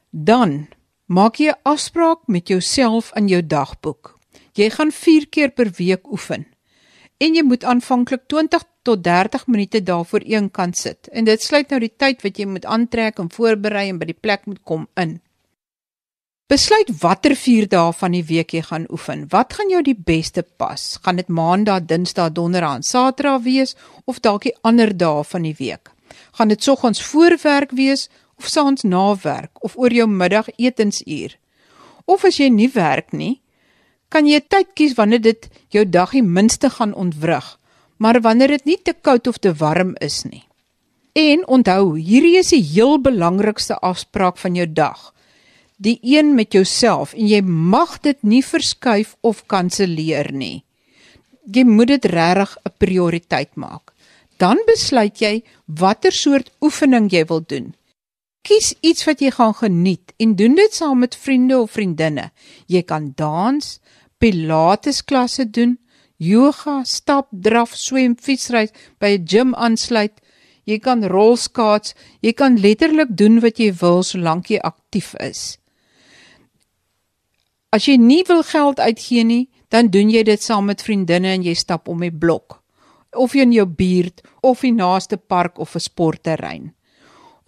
Dan 0.09 0.67
maak 1.05 1.35
jy 1.35 1.51
'n 1.51 1.59
afspraak 1.63 2.27
met 2.27 2.47
jouself 2.47 3.11
in 3.15 3.27
jou 3.27 3.41
dagboek. 3.47 4.19
Jy 4.53 4.69
gaan 4.69 4.91
4 4.91 5.27
keer 5.27 5.51
per 5.51 5.71
week 5.77 6.11
oefen. 6.11 6.45
En 7.17 7.35
jy 7.35 7.43
moet 7.43 7.63
aanvanklik 7.63 8.21
20 8.27 8.63
tot 8.81 9.03
30 9.03 9.47
minute 9.47 9.83
daarvoor 9.83 10.19
eenkant 10.19 10.77
sit. 10.77 11.07
En 11.11 11.23
dit 11.23 11.41
sluit 11.41 11.69
nou 11.69 11.79
die 11.79 11.93
tyd 11.97 12.21
wat 12.21 12.37
jy 12.37 12.45
moet 12.45 12.65
aantrek 12.65 13.19
en 13.19 13.31
voorberei 13.31 13.89
en 13.89 13.99
by 14.01 14.05
die 14.05 14.17
plek 14.21 14.45
moet 14.45 14.63
kom 14.63 14.87
in. 14.95 15.21
Besluit 16.51 16.89
watter 16.99 17.31
4 17.31 17.69
dae 17.71 17.91
van 17.95 18.11
die 18.11 18.25
week 18.27 18.51
jy 18.51 18.59
gaan 18.67 18.83
oefen. 18.91 19.21
Wat 19.31 19.53
gaan 19.55 19.69
jou 19.71 19.79
die 19.87 19.95
beste 19.95 20.41
pas? 20.43 20.97
Gaan 20.99 21.21
dit 21.21 21.29
Maandag, 21.31 21.85
Dinsdag, 21.87 22.33
Donderdag 22.35 22.81
en 22.81 22.83
Saterdag 22.83 23.45
wees 23.45 23.71
of 24.03 24.19
dalk 24.19 24.43
die 24.43 24.51
ander 24.67 24.91
dae 24.91 25.21
van 25.29 25.45
die 25.47 25.53
week? 25.55 25.93
Gaan 26.35 26.51
dit 26.51 26.59
soggens 26.59 26.99
voor 27.07 27.37
werk 27.43 27.71
wees 27.71 28.09
of 28.35 28.49
saans 28.51 28.83
na 28.83 29.15
werk 29.23 29.63
of 29.63 29.77
oor 29.79 29.95
jou 29.95 30.09
middagetensuur. 30.11 31.37
Of 32.03 32.27
as 32.27 32.41
jy 32.41 32.49
nie 32.51 32.67
werk 32.75 33.15
nie, 33.15 33.39
kan 34.11 34.27
jy 34.27 34.41
tyd 34.43 34.75
kies 34.75 34.97
wanneer 34.99 35.23
dit 35.23 35.47
jou 35.71 35.85
dag 35.87 36.11
die 36.11 36.25
minste 36.25 36.67
gaan 36.67 36.91
ontwrig, 36.91 37.47
maar 37.95 38.19
wanneer 38.19 38.57
dit 38.57 38.73
nie 38.73 38.79
te 38.83 38.91
koud 38.91 39.31
of 39.31 39.39
te 39.39 39.55
warm 39.55 39.95
is 40.03 40.25
nie. 40.27 40.43
En 41.15 41.47
onthou, 41.47 41.95
hierdie 41.95 42.35
is 42.43 42.51
die 42.51 42.63
heel 42.73 42.99
belangrikste 42.99 43.79
afspraak 43.79 44.35
van 44.43 44.59
jou 44.59 44.67
dag. 44.67 45.13
Die 45.81 45.97
een 46.01 46.35
met 46.35 46.53
jouself 46.53 47.15
en 47.17 47.25
jy 47.25 47.39
mag 47.41 47.95
dit 48.05 48.17
nie 48.21 48.43
verskuif 48.45 49.15
of 49.25 49.47
kanselleer 49.49 50.27
nie. 50.29 50.63
Jy 51.49 51.63
moet 51.65 51.87
dit 51.87 52.05
regtig 52.05 52.57
'n 52.65 52.73
prioriteit 52.77 53.55
maak. 53.55 53.93
Dan 54.37 54.61
besluit 54.67 55.17
jy 55.21 55.43
watter 55.65 56.11
soort 56.11 56.51
oefening 56.61 57.09
jy 57.09 57.25
wil 57.25 57.41
doen. 57.41 57.73
Kies 58.41 58.75
iets 58.81 59.05
wat 59.05 59.21
jy 59.21 59.31
gaan 59.31 59.53
geniet 59.53 60.13
en 60.19 60.35
doen 60.35 60.55
dit 60.55 60.73
saam 60.73 60.99
met 60.99 61.15
vriende 61.15 61.59
of 61.59 61.71
vriendinne. 61.71 62.31
Jy 62.67 62.81
kan 62.81 63.13
dans, 63.15 63.79
pilates 64.17 65.01
klasse 65.01 65.49
doen, 65.49 65.79
yoga, 66.17 66.83
stap, 66.83 67.27
draf, 67.31 67.75
swem, 67.75 68.15
fietsry, 68.15 68.69
by 68.99 69.17
'n 69.17 69.27
gim 69.27 69.55
aansluit. 69.55 70.21
Jy 70.65 70.79
kan 70.79 71.03
rolskaats, 71.03 71.95
jy 72.21 72.33
kan 72.33 72.59
letterlik 72.59 73.17
doen 73.17 73.39
wat 73.39 73.57
jy 73.57 73.73
wil 73.73 74.03
solank 74.03 74.47
jy 74.49 74.59
aktief 74.59 75.15
is. 75.15 75.60
As 77.71 77.87
jy 77.87 77.97
nie 77.97 78.23
wil 78.27 78.43
geld 78.43 78.79
uitgee 78.79 79.23
nie, 79.23 79.49
dan 79.69 79.87
doen 79.87 80.09
jy 80.09 80.23
dit 80.23 80.41
saam 80.41 80.65
met 80.65 80.81
vriendinne 80.81 81.27
en 81.27 81.43
jy 81.43 81.53
stap 81.55 81.87
om 81.87 81.99
die 81.99 82.11
blok 82.11 82.59
of 83.11 83.33
in 83.35 83.51
jou 83.51 83.65
buurt 83.65 84.21
of 84.41 84.61
die 84.61 84.71
naaste 84.71 85.17
park 85.17 85.59
of 85.59 85.75
'n 85.75 85.79
sportterrein 85.79 86.71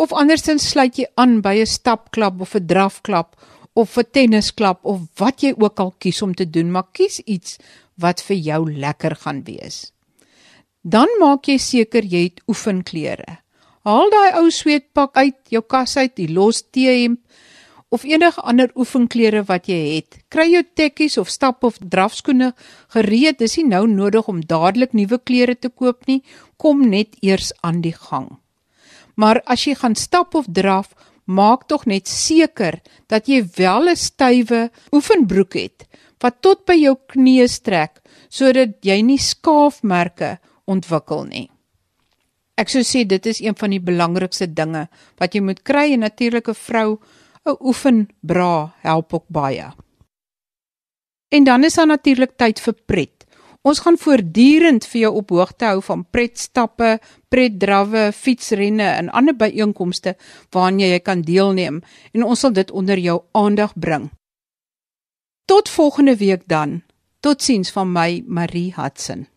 of 0.04 0.14
andersins 0.14 0.66
sluit 0.74 0.98
jy 1.00 1.06
aan 1.16 1.42
by 1.46 1.56
'n 1.62 1.70
stapklub 1.70 2.42
of 2.42 2.56
'n 2.56 2.68
drafklub 2.68 3.30
of 3.74 3.98
'n 3.98 4.10
tennisklub 4.12 4.80
of 4.82 5.00
wat 5.18 5.44
jy 5.44 5.54
ook 5.58 5.80
al 5.80 5.94
kies 5.98 6.22
om 6.22 6.34
te 6.34 6.50
doen, 6.50 6.72
maar 6.72 6.88
kies 6.92 7.20
iets 7.20 7.58
wat 7.96 8.22
vir 8.22 8.38
jou 8.38 8.62
lekker 8.72 9.16
gaan 9.16 9.44
wees. 9.44 9.94
Dan 10.82 11.08
maak 11.20 11.48
jy 11.48 11.58
seker 11.58 12.04
jy 12.04 12.24
het 12.24 12.42
oefenklere. 12.48 13.40
Haal 13.84 14.10
daai 14.10 14.32
ou 14.40 14.50
sweetpak 14.52 15.16
uit 15.16 15.38
jou 15.50 15.62
kas 15.62 15.98
uit, 15.98 16.16
die 16.16 16.32
los 16.34 16.62
T-hemp 16.72 17.20
of 17.94 18.04
enige 18.10 18.42
ander 18.42 18.72
oefenklere 18.74 19.44
wat 19.46 19.68
jy 19.70 19.80
het. 19.96 20.18
Kry 20.34 20.48
jou 20.50 20.64
tekkies 20.76 21.20
of 21.22 21.30
stap 21.30 21.64
of 21.68 21.78
drafskoene 21.78 22.54
gereed. 22.96 23.38
Dis 23.38 23.60
nie 23.60 23.68
nou 23.70 23.86
nodig 23.88 24.28
om 24.32 24.42
dadelik 24.42 24.96
nuwe 24.98 25.20
klere 25.22 25.54
te 25.56 25.70
koop 25.70 26.08
nie. 26.10 26.24
Kom 26.58 26.82
net 26.90 27.14
eers 27.22 27.52
aan 27.62 27.84
die 27.86 27.94
gang. 27.94 28.32
Maar 29.16 29.44
as 29.46 29.68
jy 29.68 29.76
gaan 29.78 29.96
stap 29.96 30.34
of 30.34 30.50
draf, 30.50 30.96
maak 31.26 31.68
tog 31.70 31.86
net 31.86 32.10
seker 32.10 32.82
dat 33.08 33.30
jy 33.30 33.44
wel 33.58 33.90
'n 33.90 33.96
stywe 33.96 34.72
oefenbroek 34.92 35.54
het 35.54 35.88
wat 36.20 36.42
tot 36.42 36.66
by 36.66 36.74
jou 36.74 36.96
knieë 36.96 37.48
strek 37.48 38.02
sodat 38.30 38.80
jy 38.82 39.02
nie 39.02 39.20
skaafmerke 39.20 40.40
ontwikkel 40.66 41.26
nie. 41.26 41.50
Ek 42.58 42.70
sou 42.70 42.82
sê 42.82 43.06
dit 43.06 43.26
is 43.26 43.42
een 43.42 43.56
van 43.56 43.70
die 43.70 43.82
belangrikste 43.82 44.48
dinge 44.48 44.88
wat 45.20 45.36
jy 45.36 45.42
moet 45.42 45.64
kry 45.64 45.94
en 45.94 46.00
natuurlik 46.00 46.50
'n 46.50 46.54
vrou 46.54 47.00
'n 47.46 47.58
oefenbra 47.60 48.74
help 48.82 49.14
ook 49.14 49.28
baie. 49.28 49.74
En 51.28 51.44
dan 51.44 51.64
is 51.64 51.74
daar 51.74 51.88
natuurlik 51.88 52.38
tyd 52.38 52.60
vir 52.60 52.76
pret. 52.86 53.26
Ons 53.62 53.80
gaan 53.80 53.98
voortdurend 53.98 54.86
vir 54.86 55.02
jou 55.02 55.14
op 55.16 55.30
hoogte 55.30 55.66
hou 55.66 55.82
van 55.82 56.06
pretstappe, 56.12 57.00
pretdrawwe, 57.28 58.12
fietsrenne 58.12 58.84
en 58.84 59.10
ander 59.10 59.36
byeenkomste 59.36 60.16
waaraan 60.52 60.80
jy 60.80 61.00
kan 61.00 61.22
deelneem 61.22 61.82
en 62.12 62.24
ons 62.24 62.40
sal 62.40 62.52
dit 62.52 62.72
onder 62.72 63.00
jou 63.00 63.22
aandag 63.32 63.74
bring. 63.76 64.10
Tot 65.46 65.70
volgende 65.70 66.18
week 66.18 66.48
dan. 66.48 66.82
Totsiens 67.20 67.72
van 67.72 67.92
my 67.92 68.24
Marie 68.28 68.74
Hudson. 68.76 69.28